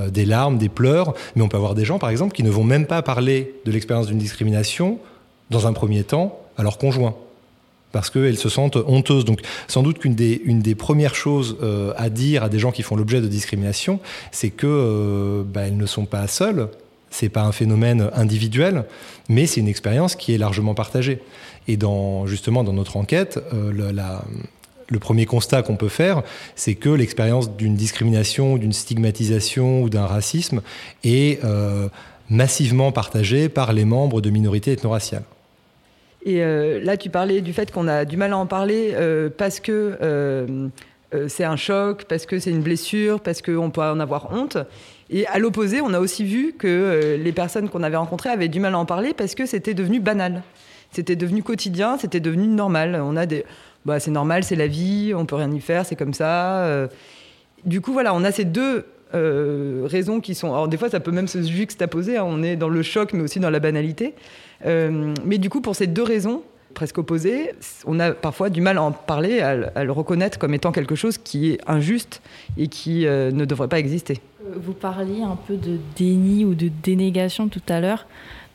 [0.09, 2.65] des larmes, des pleurs, mais on peut avoir des gens, par exemple, qui ne vont
[2.65, 4.99] même pas parler de l'expérience d'une discrimination,
[5.51, 7.15] dans un premier temps, à leur conjoint
[7.93, 9.25] parce qu'elles se sentent honteuses.
[9.25, 11.57] Donc sans doute qu'une des, une des premières choses
[11.97, 14.01] à dire à des gens qui font l'objet de discrimination,
[14.33, 16.67] c'est que bah, elles ne sont pas seules,
[17.15, 18.85] c'est pas un phénomène individuel,
[19.29, 21.21] mais c'est une expérience qui est largement partagée.
[21.69, 23.93] Et dans, justement, dans notre enquête, euh,
[24.91, 26.25] le, premier constat qu'on peut faire,
[26.57, 30.61] c'est que l'expérience d'une discrimination, d'une stigmatisation ou d'un racisme
[31.05, 31.89] est euh,
[32.31, 35.25] massivement partagée par les membres de minorités ethno-raciales.
[36.27, 38.93] Et euh, là, tu parlais du fait qu'on a du mal à en parler
[39.39, 40.71] parce que
[41.29, 44.59] c'est un choc, parce que c'est une blessure, parce qu'on peut en avoir honte.
[45.11, 48.49] Et à l'opposé, on a aussi vu que euh, les personnes qu'on avait rencontrées avaient
[48.49, 50.43] du mal à en parler parce que c'était devenu banal.
[50.93, 53.01] C'était devenu quotidien, c'était devenu normal.
[53.03, 53.45] On a des.
[53.85, 56.65] Bah, c'est normal, c'est la vie, on peut rien y faire, c'est comme ça.
[56.65, 56.89] Euh.
[57.67, 60.53] Du coup, voilà, on a ces deux euh, raisons qui sont.
[60.53, 62.17] Alors, des fois, ça peut même se juxtaposer.
[62.17, 62.25] Hein.
[62.27, 64.15] on est dans le choc, mais aussi dans la banalité.
[64.65, 66.43] mais du coup, pour ces deux raisons,
[66.75, 67.53] presque opposées,
[67.87, 71.19] on a parfois du mal à en parler, à, le reconnaître comme étant quelque chose
[71.19, 72.21] qui est injuste
[72.57, 74.21] et qui ne devrait pas exister.
[74.57, 78.07] Vous parliez un peu de déni ou de dénégation tout à l'heure.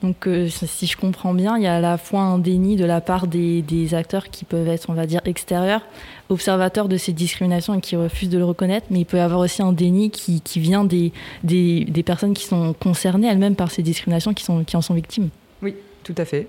[0.02, 2.86] Donc, euh, si je comprends bien, il y a à la fois un déni de
[2.86, 5.82] la part des, acteurs qui peuvent être, on va dire, extérieurs,
[6.30, 9.42] observateurs de ces discriminations et qui refusent de le reconnaître, mais il peut y avoir
[9.42, 11.12] aussi un déni qui, vient des,
[11.44, 15.30] des, personnes qui sont concernées elles-mêmes par ces discriminations, qui, sont, qui en sont victimes.
[15.62, 16.48] Oui, tout à fait.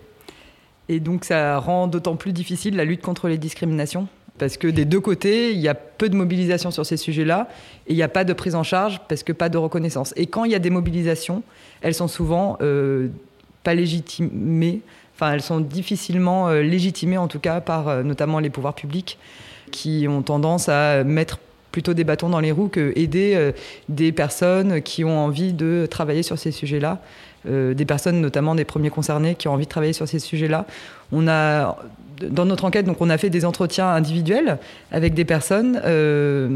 [0.90, 4.85] Et donc, ça rend d'autant plus difficile la lutte contre les discriminations parce que des
[4.87, 7.48] deux côtés, il y a peu de mobilisation sur ces sujets-là
[7.87, 10.12] et il n'y a pas de prise en charge parce que pas de reconnaissance.
[10.16, 11.44] Et quand il y a des mobilisations,
[11.81, 13.09] elles sont souvent euh,
[13.62, 14.81] pas légitimées,
[15.14, 19.18] enfin elles sont difficilement euh, légitimées en tout cas par euh, notamment les pouvoirs publics
[19.70, 21.38] qui ont tendance à mettre
[21.70, 23.53] plutôt des bâtons dans les roues que aider
[23.88, 27.00] des personnes qui ont envie de travailler sur ces sujets-là.
[27.46, 30.66] Des personnes, notamment des premiers concernés, qui ont envie de travailler sur ces sujets-là.
[31.12, 31.76] On a
[32.29, 34.59] dans notre enquête, donc, on a fait des entretiens individuels
[34.92, 35.81] avec des personnes.
[35.85, 36.48] Euh,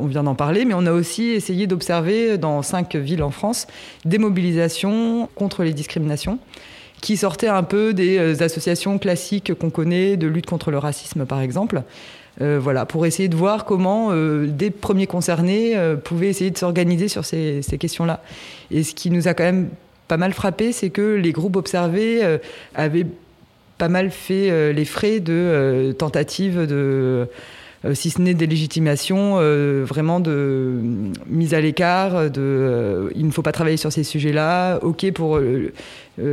[0.00, 3.66] on vient d'en parler, mais on a aussi essayé d'observer dans cinq villes en France
[4.04, 6.38] des mobilisations contre les discriminations
[7.00, 11.26] qui sortaient un peu des euh, associations classiques qu'on connaît de lutte contre le racisme,
[11.26, 11.82] par exemple.
[12.40, 17.24] Euh, voilà, pour essayer de voir comment des premiers concernés pouvaient essayer de s'organiser sur
[17.24, 18.22] ces, ces questions-là.
[18.70, 19.68] Et ce qui nous a quand même
[20.08, 22.38] pas mal frappé, c'est que les groupes observés
[22.74, 23.06] avaient
[23.82, 27.26] pas mal fait euh, les frais de euh, tentatives de
[27.94, 29.36] si ce n'est des légitimations
[29.84, 30.78] vraiment de
[31.26, 35.40] mise à l'écart, de il ne faut pas travailler sur ces sujets-là, ok pour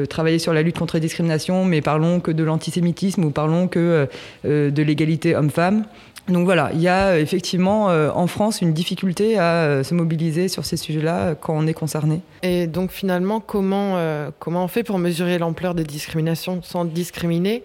[0.09, 4.07] travailler sur la lutte contre les discriminations, mais parlons que de l'antisémitisme ou parlons que
[4.43, 5.85] de l'égalité homme-femme.
[6.29, 9.93] Donc voilà, il y a euh, effectivement euh, en France une difficulté à euh, se
[9.93, 12.21] mobiliser sur ces sujets-là quand on est concerné.
[12.43, 13.97] Et donc finalement, comment,
[14.39, 17.63] comment on fait pour mesurer l'ampleur des discriminations sans discriminer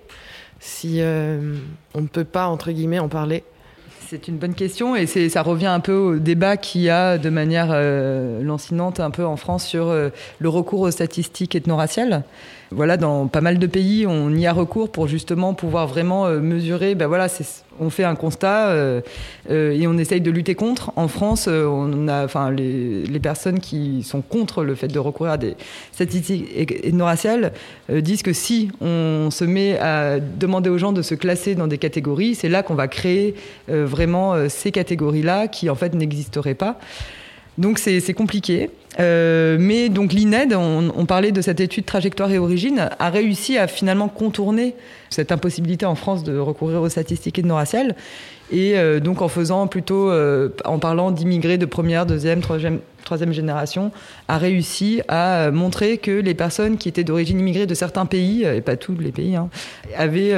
[0.60, 3.44] si on ne peut pas, entre guillemets, en parler?
[4.08, 7.30] C'est une bonne question et ça revient un peu au débat qu'il y a de
[7.30, 7.74] manière
[8.42, 12.24] lancinante un peu en France sur le recours aux statistiques ethno-raciales
[12.74, 16.40] voilà, dans pas mal de pays, on y a recours pour justement pouvoir vraiment euh,
[16.40, 16.94] mesurer.
[16.94, 17.28] Ben voilà,
[17.80, 19.00] on fait un constat euh,
[19.50, 20.92] euh, et on essaye de lutter contre.
[20.96, 25.36] En France, on a, enfin, les, personnes qui sont contre le fait de recourir à
[25.38, 25.56] des
[25.92, 26.46] statistiques
[26.84, 27.52] ethno-raciales
[27.88, 31.78] disent que si on se met à demander aux gens de se classer dans des
[31.78, 33.34] catégories, c'est là qu'on va créer
[33.66, 36.78] vraiment ces catégories-là qui en fait n'existeraient pas.
[37.58, 38.70] Donc c'est compliqué.
[39.00, 43.66] Euh, mais donc l'INED, on, parlait de cette étude trajectoire et origine, a réussi à
[43.66, 44.74] finalement contourner
[45.10, 47.96] cette impossibilité en France de recourir aux statistiques ethno-raciales.
[48.52, 53.90] Et euh, donc en faisant plutôt, euh, en parlant d'immigrés de première, deuxième, troisième, génération,
[54.28, 58.60] a réussi à montrer que les personnes qui étaient d'origine immigrée de certains pays, et
[58.60, 59.48] pas tous les pays, hein,
[59.96, 60.34] avaient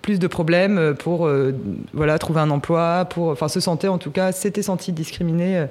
[0.00, 1.28] plus de problèmes pour
[1.92, 5.66] voilà, trouver un emploi, pour, enfin se sentaient en tout cas, s'étaient sentis discriminés euh,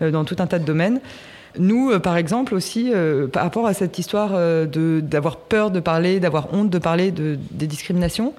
[0.00, 1.00] dans tout un tas de domaines.
[1.58, 4.32] Nous, euh, par exemple, aussi, euh, par rapport à cette histoire
[4.66, 8.34] d'avoir peur de parler, d'avoir honte de parler de, des discriminations,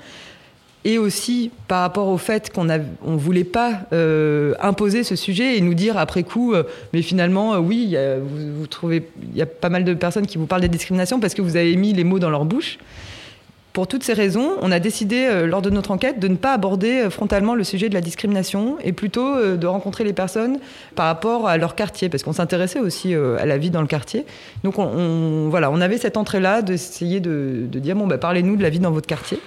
[0.85, 3.81] et aussi par rapport au fait qu'on ne voulait pas
[4.61, 6.53] imposer ce sujet et nous dire après coup,
[6.93, 7.97] mais finalement, oui,
[8.57, 11.33] vous, trouvez, il y a pas mal de personnes qui vous parlent des discriminations parce
[11.33, 12.79] que vous avez mis les mots dans leur bouche.
[13.73, 16.53] Pour toutes ces raisons, on a décidé, euh, lors de notre enquête, de ne pas
[16.53, 20.57] aborder euh, frontalement le sujet de la discrimination et plutôt euh, de rencontrer les personnes
[20.95, 24.25] par rapport à leur quartier, parce qu'on s'intéressait aussi à la vie dans le quartier.
[24.63, 28.63] Donc on, voilà, on avait cette entrée-là d'essayer de, de, dire, bon, bah, parlez-nous de
[28.63, 29.39] la vie dans votre quartier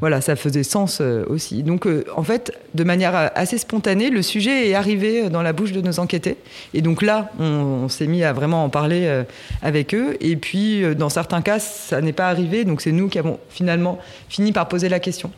[0.00, 1.62] voilà, ça faisait sens euh, aussi.
[1.62, 5.52] Donc, euh, en fait, de manière euh, assez spontanée, le sujet est arrivé dans la
[5.52, 6.36] bouche de nos enquêtés.
[6.72, 9.24] Et donc là, on, s'est mis à vraiment en parler
[9.62, 10.16] avec eux.
[10.20, 12.64] Et puis, dans certains cas, ça n'est pas arrivé.
[12.64, 15.30] Donc, c'est nous qui avons finalement fini par poser la question.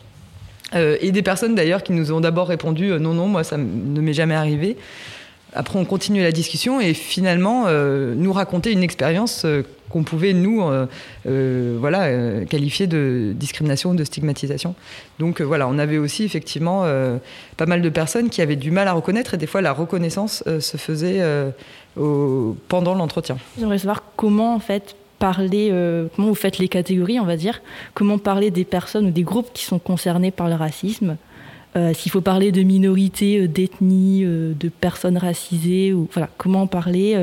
[0.73, 4.13] et des personnes d'ailleurs qui nous ont d'abord répondu non, non, moi, ça ne m'est
[4.13, 4.77] jamais arrivé.
[5.53, 9.45] Après, on continue la discussion et finalement, nous raconter une expérience
[9.89, 10.85] qu'on pouvait, nous, euh,
[11.27, 14.75] euh, voilà, qualifier de discrimination ou de stigmatisation.
[15.19, 16.85] Donc euh, voilà, on avait aussi effectivement
[17.57, 20.43] pas mal de personnes qui avaient du mal à reconnaître et des fois la reconnaissance
[20.59, 21.21] se faisait
[21.95, 23.37] pendant l'entretien.
[23.59, 25.71] J'aimerais savoir comment en fait parler,
[26.15, 27.61] comment vous faites les catégories, on va dire,
[27.93, 31.17] comment parler des personnes ou des groupes qui sont concernés par le racisme,
[31.77, 37.15] euh, s'il faut parler de minorités, euh, d'ethnie, euh, de personnes racisées, voilà, comment parler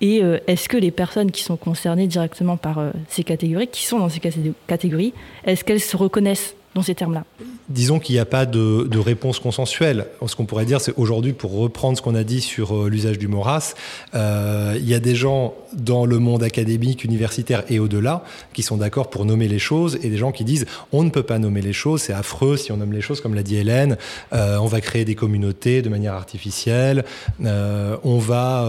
[0.00, 4.08] Et est-ce que les personnes qui sont concernées directement par ces catégories, qui sont dans
[4.08, 4.20] ces
[4.66, 5.12] catégories,
[5.44, 7.24] est-ce qu'elles se reconnaissent dans ces termes-là?
[7.68, 10.06] Disons qu'il n'y a pas de, réponse consensuelle.
[10.26, 13.18] Ce qu'on pourrait dire, c'est aujourd'hui, pour reprendre ce qu'on a dit sur euh, l'usage
[13.18, 13.74] du mot race,
[14.14, 18.78] euh, il y a des gens dans le monde académique, universitaire et au-delà qui sont
[18.78, 21.60] d'accord pour nommer les choses et des gens qui disent on ne peut pas nommer
[21.60, 23.98] les choses, c'est affreux si on nomme les choses, comme l'a dit Hélène,
[24.32, 27.04] euh, on va créer des communautés de manière artificielle,
[27.40, 28.68] on va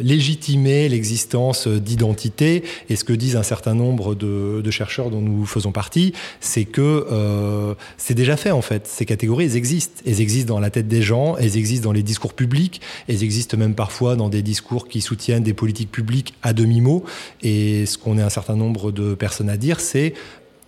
[0.00, 2.64] légitimer l'existence d'identités.
[2.88, 7.74] Et ce que disent un certain nombre de chercheurs dont nous faisons partie, c'est que
[7.96, 8.86] c'est déjà fait en fait.
[8.86, 10.02] Ces catégories, elles existent.
[10.06, 13.56] Elles existent dans la tête des gens, elles existent dans les discours publics, elles existent
[13.56, 17.04] même parfois dans des discours qui soutiennent des politiques publiques à demi-mot.
[17.42, 20.14] Et ce qu'on est un certain nombre de personnes à dire, c'est,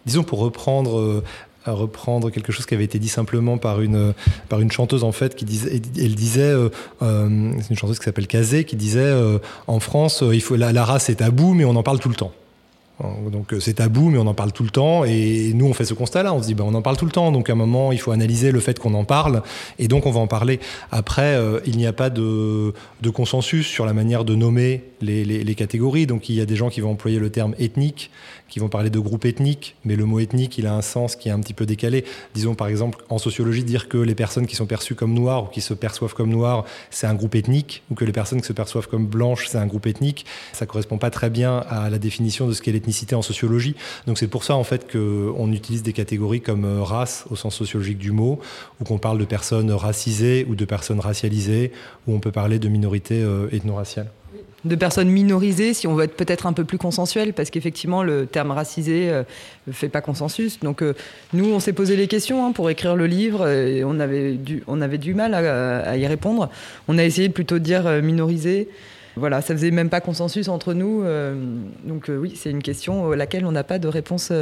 [0.06, 1.24] disons pour reprendre euh,
[1.66, 4.14] reprendre quelque chose qui avait été dit simplement par une
[4.48, 6.68] par une chanteuse en fait qui disait elle disait euh,
[7.02, 9.12] euh, c'est une chanteuse qui s'appelle Kazé qui disait
[9.66, 12.14] en France il faut la, la race est tabou mais on en parle tout le
[12.14, 12.32] temps
[13.30, 15.04] donc euh, c'est tabou, mais on en parle tout le temps.
[15.04, 16.32] Et nous, on fait ce constat-là.
[16.32, 17.30] On se dit, ben, on en parle tout le temps.
[17.30, 19.42] Donc à un moment, il faut analyser le fait qu'on en parle.
[19.78, 20.60] Et donc on va en parler.
[20.90, 22.72] Après, euh, il n'y a pas de,
[23.14, 26.06] consensus sur la manière de nommer les, catégories.
[26.06, 28.10] Donc il y a des gens qui vont employer le terme ethnique,
[28.48, 29.76] qui vont parler de groupe ethnique.
[29.84, 32.04] Mais le mot ethnique, il a un sens qui est un petit peu décalé.
[32.34, 35.46] Disons par exemple, en sociologie, dire que les personnes qui sont perçues comme noires ou
[35.46, 37.82] qui se perçoivent comme noires, c'est un groupe ethnique.
[37.90, 40.26] Ou que les personnes qui se perçoivent comme blanches, c'est un groupe ethnique.
[40.52, 42.72] Ça correspond pas très bien à la définition de ce qu'est
[43.12, 43.74] en sociologie.
[44.06, 47.54] Donc c'est pour ça en fait qu'on utilise des catégories comme euh, race au sens
[47.54, 48.40] sociologique du mot,
[48.80, 51.72] ou qu'on parle de personnes racisées ou de personnes racialisées,
[52.06, 54.10] ou on peut parler de minorités euh, ethno-raciales.
[54.64, 58.26] De personnes minorisées, si on veut être peut-être un peu plus consensuel, parce qu'effectivement, le
[58.26, 59.12] terme racisé
[59.66, 60.58] ne fait pas consensus.
[60.60, 60.82] Donc,
[61.32, 64.64] nous, on s'est posé les questions hein, pour écrire le livre, et on avait du,
[64.66, 66.50] on avait du mal à, y répondre.
[66.88, 68.68] On a essayé plutôt de dire minorisé.
[69.14, 71.04] Voilà, ça faisait même pas consensus entre nous.
[71.84, 74.32] donc, oui, c'est une question à laquelle on n'a pas de réponse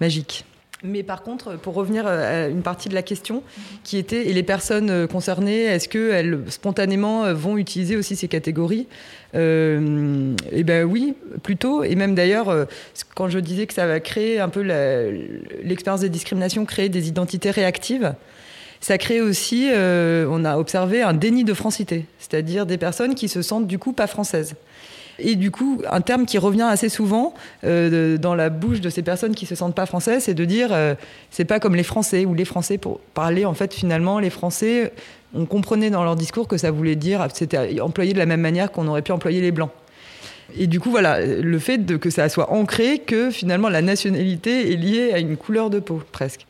[0.00, 0.44] magique.
[0.84, 3.44] Mais par contre, pour revenir à une partie de la question
[3.84, 8.26] qui était, et les personnes euh, concernées, est-ce qu'elles spontanément euh, vont utiliser aussi ces
[8.26, 8.88] catégories?
[9.36, 11.84] Euh, Eh bien oui, plutôt.
[11.84, 12.66] Et même d'ailleurs,
[13.14, 14.62] quand je disais que ça va créer un peu
[15.62, 18.14] l'expérience des discriminations, créer des identités réactives,
[18.80, 23.40] ça crée aussi, on a observé un déni de francité, c'est-à-dire des personnes qui se
[23.40, 24.54] sentent du coup pas françaises.
[25.18, 27.34] Et du coup, un terme qui revient assez souvent
[27.64, 30.68] euh, dans la bouche de ces personnes qui se sentent pas françaises, c'est de dire
[30.72, 30.94] euh,
[31.30, 34.92] c'est pas comme les Français ou les Français pour parler en fait finalement les Français.
[35.34, 38.72] On comprenait dans leur discours que ça voulait dire c'était employé de la même manière
[38.72, 39.70] qu'on aurait pu employer les blancs.
[40.56, 44.76] Et du coup, voilà, le fait que ça soit ancré que finalement la nationalité est
[44.76, 46.46] liée à une couleur de peau, presque.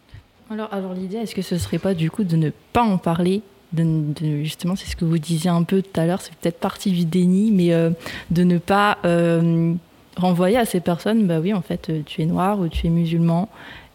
[0.51, 3.43] Alors, alors l'idée, est-ce que ce serait pas du coup de ne pas en parler
[3.75, 7.05] justement, c'est ce que vous disiez un peu tout à l'heure, c'est peut-être partie du
[7.05, 7.91] déni, mais euh,
[8.31, 9.75] de ne pas euh,
[10.17, 12.91] renvoyer à ces personnes, bah oui, en fait, euh, tu es noir ou tu es
[12.91, 13.49] musulman,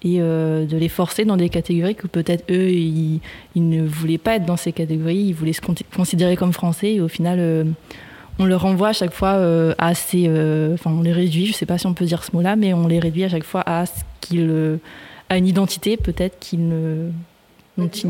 [0.04, 3.20] et de les forcer dans des catégories que peut-être eux, ils,
[3.56, 5.62] ne voulaient pas être dans ces catégories, ils voulaient se
[5.94, 7.66] considérer comme français, et au final,
[8.38, 9.42] on leur renvoie à chaque fois
[9.80, 10.30] à ces.
[10.76, 12.74] Enfin, on les réduit, je ne sais pas si on peut dire ce mot-là, mais
[12.76, 14.78] on les réduit à chaque fois à, ce
[15.30, 17.10] à une identité peut-être qu'ils ne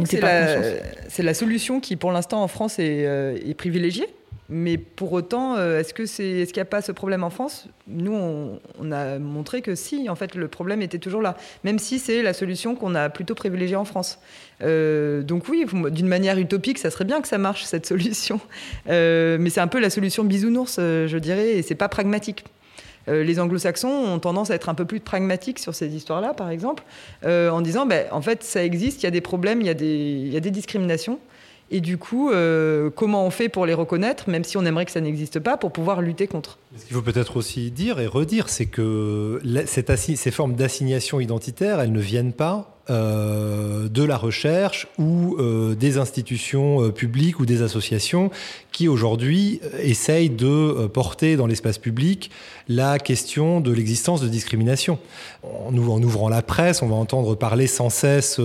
[0.05, 4.07] c'est la, solution qui, pour l'instant, en France, est, euh, privilégiée.
[4.49, 7.68] Mais pour autant, euh, est-ce qu'il est n'y a pas ce problème en France?
[7.86, 11.99] Nous, on, a montré que si, en fait, le problème était toujours là, même si
[11.99, 14.20] c'est la solution qu'on a plutôt privilégiée en France.
[14.61, 18.39] Euh, donc oui, d'une manière utopique, ça serait bien que ça marche cette solution,
[18.86, 22.45] mais c'est un peu la solution bisounours, je dirais, et c'est pas pragmatique.
[23.08, 26.49] Euh, les anglo-saxons ont tendance à être un peu plus pragmatiques sur ces histoires-là, par
[26.49, 26.84] exemple,
[27.24, 29.70] euh, en disant, ben, en fait, ça existe, il y a des problèmes, il y,
[29.70, 31.20] a des, discriminations.
[31.70, 34.91] Et du coup, euh, comment on fait pour les reconnaître, même si on aimerait que
[34.91, 36.60] ça n'existe pas, pour pouvoir lutter contre?
[36.78, 41.91] Ce qu'il faut peut-être aussi dire et redire, c'est que ces formes d'assignation identitaire, elles
[41.91, 48.32] ne viennent pas de la recherche ou euh, des institutions euh, publiques ou des associations
[48.72, 52.30] qui aujourd'hui essayent de porter dans l'espace public
[52.68, 55.00] la question de l'existence de discrimination.
[55.44, 58.40] En, ouvrant la presse, on va entendre parler sans cesse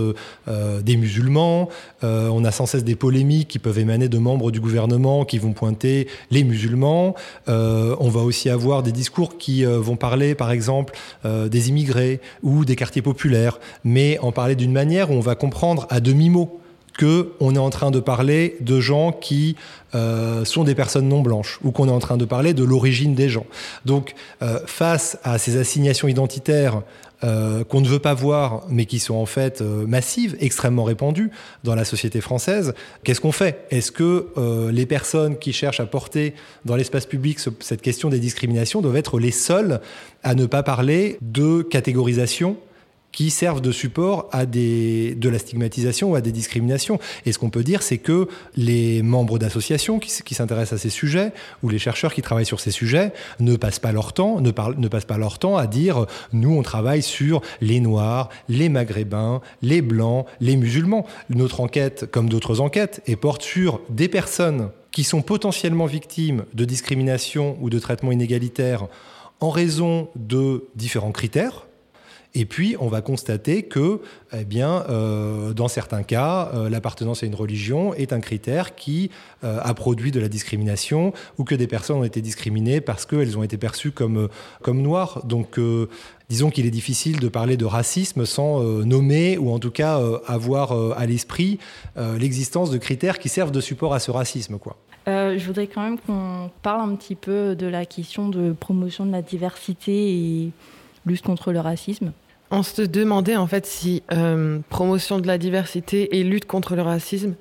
[0.47, 1.69] des musulmans,
[2.03, 5.53] on a sans cesse des polémiques qui peuvent émaner de membres du gouvernement qui vont
[5.53, 7.15] pointer les musulmans,
[7.47, 12.77] on va aussi avoir des discours qui vont parler par exemple des immigrés ou des
[12.77, 16.61] quartiers populaires, mais en parler d'une manière où on va comprendre à demi-mot
[16.97, 19.57] que on est en train de parler de gens qui
[19.95, 23.15] euh, sont des personnes non blanches ou qu'on est en train de parler de l'origine
[23.15, 23.47] des gens.
[23.85, 26.83] Donc, euh, face à ces assignations identitaires
[27.25, 31.31] euh, qu'on ne veut pas voir, mais qui sont en fait massives, extrêmement répandues
[31.63, 32.75] dans la société française,
[33.05, 33.65] qu'est-ce qu'on fait?
[33.71, 34.27] Est-ce que
[34.73, 39.21] les personnes qui cherchent à porter dans l'espace public cette question des discriminations doivent être
[39.21, 39.81] les seules
[40.25, 42.57] à ne pas parler de catégorisation
[43.13, 46.99] qui servent de support à des, de la stigmatisation ou à des discriminations.
[47.27, 51.33] Et ce qu'on peut dire, c'est que les membres d'associations qui, s'intéressent à ces sujets
[51.63, 54.89] ou les chercheurs qui travaillent sur ces sujets ne passent pas leur temps, ne, ne
[54.89, 59.83] passent pas leur temps à dire nous on travaille sur les noirs, les maghrébins, les
[59.83, 61.07] blancs, les musulmans.
[61.29, 66.65] Notre enquête, comme d'autres enquêtes, est porte sur des personnes qui sont potentiellement victimes de
[66.65, 68.87] discrimination ou de traitement inégalitaire
[69.41, 71.67] en raison de différents critères
[72.35, 74.01] et puis, on va constater que,
[74.33, 79.11] eh bien, euh, dans certains cas, euh, l'appartenance à une religion est un critère qui
[79.45, 83.37] euh, a produit de la discrimination ou que des personnes ont été discriminées parce qu'elles
[83.37, 84.31] ont été perçues comme,
[84.63, 85.21] comme noires.
[85.25, 85.61] Donc,
[86.31, 90.73] disons qu'il est difficile de parler de racisme sans nommer ou en tout cas avoir
[90.97, 91.59] à l'esprit
[91.97, 94.59] l'existence de critères qui servent de support à ce racisme.
[94.59, 94.77] Quoi.
[95.07, 99.13] je voudrais quand même qu'on parle un petit peu de la question de promotion de
[99.13, 100.51] la diversité et
[101.07, 102.13] lutte contre le racisme.
[102.55, 106.83] On se demandait en fait si euh, promotion de la diversité et lutte contre le
[106.83, 107.35] racisme,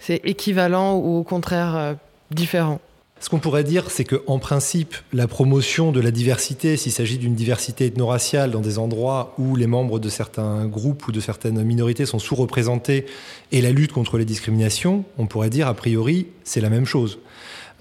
[0.00, 1.94] c'est équivalent ou au contraire euh,
[2.32, 2.80] différent.
[3.20, 7.36] Ce qu'on pourrait dire, c'est qu'en principe, la promotion de la diversité, s'il s'agit d'une
[7.36, 12.04] diversité ethno-raciale dans des endroits où les membres de certains groupes ou de certaines minorités
[12.04, 13.06] sont sous-représentés,
[13.52, 17.20] et la lutte contre les discriminations, on pourrait dire a priori, c'est la même chose.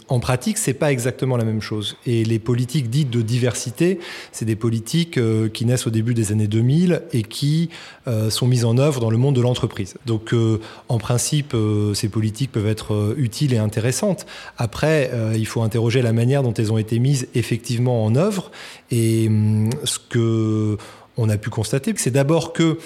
[0.09, 1.97] En pratique, c'est pas exactement la même chose.
[2.05, 3.99] Et les politiques dites de diversité,
[4.31, 7.69] c'est des politiques euh, qui naissent au début des années 2000 et qui
[8.07, 9.95] euh, sont mises en œuvre dans le monde de l'entreprise.
[10.05, 11.55] Donc, euh, en principe,
[11.93, 14.25] ces politiques peuvent être utiles et intéressantes.
[14.57, 18.51] Après, il faut interroger la manière dont elles ont été mises effectivement en œuvre.
[18.91, 20.77] Et hum, ce que
[21.17, 22.77] on a pu constater, c'est d'abord que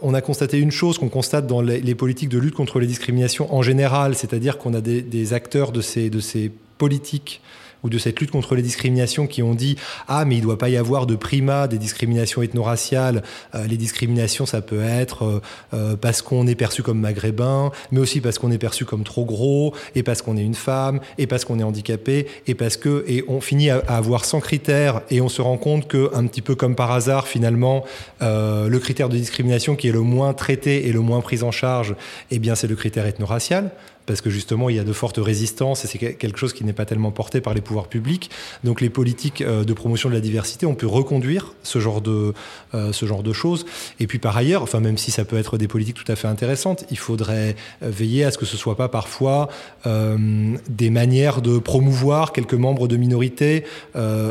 [0.00, 3.52] on a constaté une chose qu'on constate dans les, politiques de lutte contre les discriminations
[3.54, 7.40] en général, c'est-à-dire qu'on a des, acteurs de ces, de ces politiques
[7.82, 9.76] ou de cette lutte contre les discriminations qui ont dit
[10.08, 13.22] ah mais il doit pas y avoir de primat des discriminations ethno-raciales.
[13.54, 15.40] Euh, les discriminations ça peut être euh,
[15.74, 19.24] euh, parce qu'on est perçu comme maghrébin, mais aussi parce qu'on est perçu comme trop
[19.24, 23.04] gros et parce qu'on est une femme et parce qu'on est handicapé et parce que
[23.08, 26.42] et on finit à, avoir 100 critères et on se rend compte que un petit
[26.42, 27.84] peu comme par hasard finalement
[28.20, 31.94] le critère de discrimination qui est le moins traité et le moins pris en charge,
[32.30, 33.70] eh bien c'est le critère ethno-racial
[34.06, 36.72] parce que justement il y a de fortes résistances et c'est quelque chose qui n'est
[36.72, 38.30] pas tellement porté par les pouvoirs publics.
[38.64, 42.34] Donc les politiques euh, de promotion de la diversité ont pu reconduire ce genre de,
[42.74, 43.66] euh, ce genre de choses.
[44.00, 46.28] Et puis par ailleurs, enfin même si ça peut être des politiques tout à fait
[46.28, 49.48] intéressantes, il faudrait euh, veiller à ce que ce soit pas parfois
[49.84, 53.64] des manières de promouvoir quelques membres de minorités,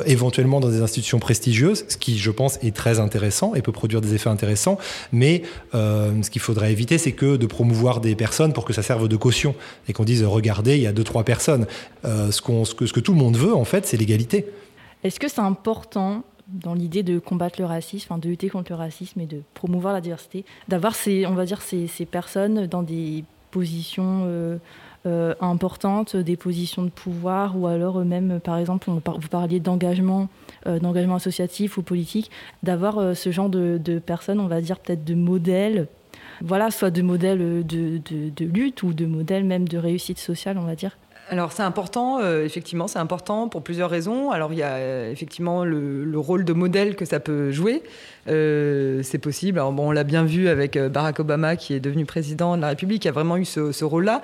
[0.06, 4.02] éventuellement dans des institutions prestigieuses, ce qui je pense est très intéressant et peut produire
[4.02, 4.78] des effets intéressants.
[5.12, 5.44] Mais
[5.74, 9.16] ce qu'il faudrait éviter, c'est que de promouvoir des personnes pour que ça serve de
[9.16, 9.56] caution
[9.88, 11.68] et qu'on dise regardez, il y a deux trois personnes.
[12.06, 14.46] Euh, ce, que, tout le monde veut en fait, c'est l'égalité.
[15.04, 19.20] Est-ce que c'est important dans l'idée de combattre le racisme, de lutter contre le racisme
[19.22, 24.24] et de promouvoir la diversité, d'avoir ces, on va dire ces, personnes dans des positions
[24.26, 24.58] euh,
[25.06, 29.00] euh, importantes, des positions de pouvoir, ou alors même, par exemple, vous
[29.30, 30.28] parliez d'engagement,
[30.66, 32.30] d'engagement associatif ou politique,
[32.64, 35.88] d'avoir ce genre de, personnes, on va dire peut-être de modèles
[36.44, 40.76] voilà, soit de modèles de, lutte ou de modèles même de réussite sociale, on va
[40.76, 40.98] dire
[41.30, 44.32] alors c'est important, euh, effectivement, c'est important pour plusieurs raisons.
[44.32, 47.84] Alors il y a euh, effectivement le, le, rôle de modèle que ça peut jouer.
[48.28, 49.58] Euh, c'est possible.
[49.58, 52.68] Alors bon, on l'a bien vu avec Barack Obama qui est devenu président de la
[52.68, 54.24] République, qui a vraiment eu ce, rôle-là.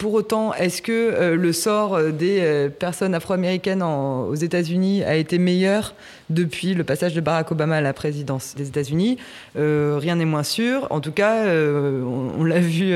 [0.00, 5.94] Pour autant, est-ce que le sort des personnes afro-américaines aux États-Unis a été meilleur
[6.30, 9.18] depuis le passage de Barack Obama à la présidence des États-Unis
[9.56, 10.86] Rien n'est moins sûr.
[10.90, 12.94] En tout cas, on, l'a vu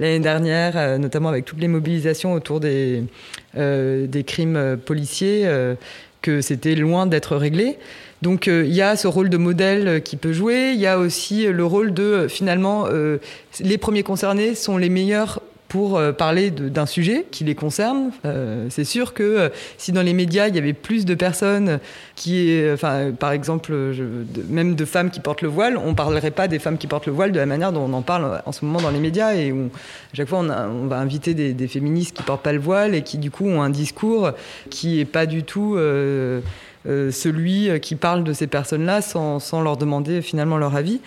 [0.00, 3.04] l'année dernière, notamment avec toutes les mobilisations autour des,
[4.26, 5.48] crimes policiers,
[6.20, 7.78] que c'était loin d'être réglé.
[8.22, 10.86] Donc euh, il y a ce rôle de modèle euh, qui peut jouer, il y
[10.86, 12.86] a aussi le rôle de euh, finalement
[13.60, 15.42] les premiers concernés sont les meilleurs
[15.72, 18.10] pour parler d'un sujet qui les concerne.
[18.68, 21.80] c'est sûr que si dans les médias il y avait plus de personnes
[22.14, 23.72] qui, enfin, par exemple,
[24.50, 27.12] même de femmes qui portent le voile, on parlerait pas des femmes qui portent le
[27.12, 29.34] voile de la manière dont on en parle en ce moment dans les médias.
[29.34, 29.70] Et où,
[30.12, 33.16] à chaque fois, on, va inviter des, féministes qui portent pas le voile et qui,
[33.16, 34.32] du coup, ont un discours
[34.68, 35.76] qui est pas du tout
[36.84, 41.00] euh, celui euh, qui parle de ces personnes-là sans, leur demander finalement leur avis.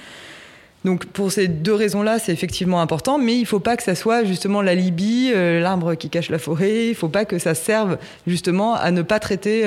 [0.86, 3.95] Donc pour ces deux raisons-là, c'est effectivement important, mais il ne faut pas que ça
[3.95, 6.86] soit justement la Libye, euh, l'arbre qui cache la forêt.
[6.86, 9.63] Il ne faut pas que ça serve justement à ne pas traiter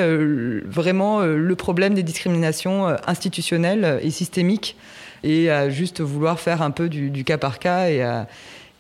[0.64, 4.76] vraiment le problème des discriminations institutionnelles et systémiques
[5.24, 7.88] et à juste vouloir faire un peu du, cas par cas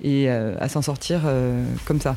[0.02, 1.22] et à s'en sortir
[1.86, 2.16] comme ça.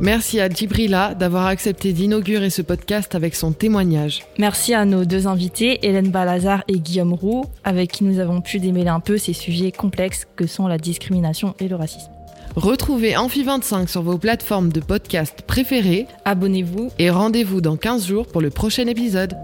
[0.00, 4.22] Merci à Djibrila d'avoir accepté d'inaugurer ce podcast avec son témoignage.
[4.38, 8.60] Merci à nos deux invités, Hélène Balazar et Guillaume Roux, avec qui nous avons pu
[8.60, 12.10] démêler un peu ces sujets complexes que sont la discrimination et le racisme.
[12.56, 16.06] Retrouvez Amphi25 sur vos plateformes de podcast préférées.
[16.24, 19.36] Abonnez-vous et rendez-vous dans 15 jours pour le prochain épisode.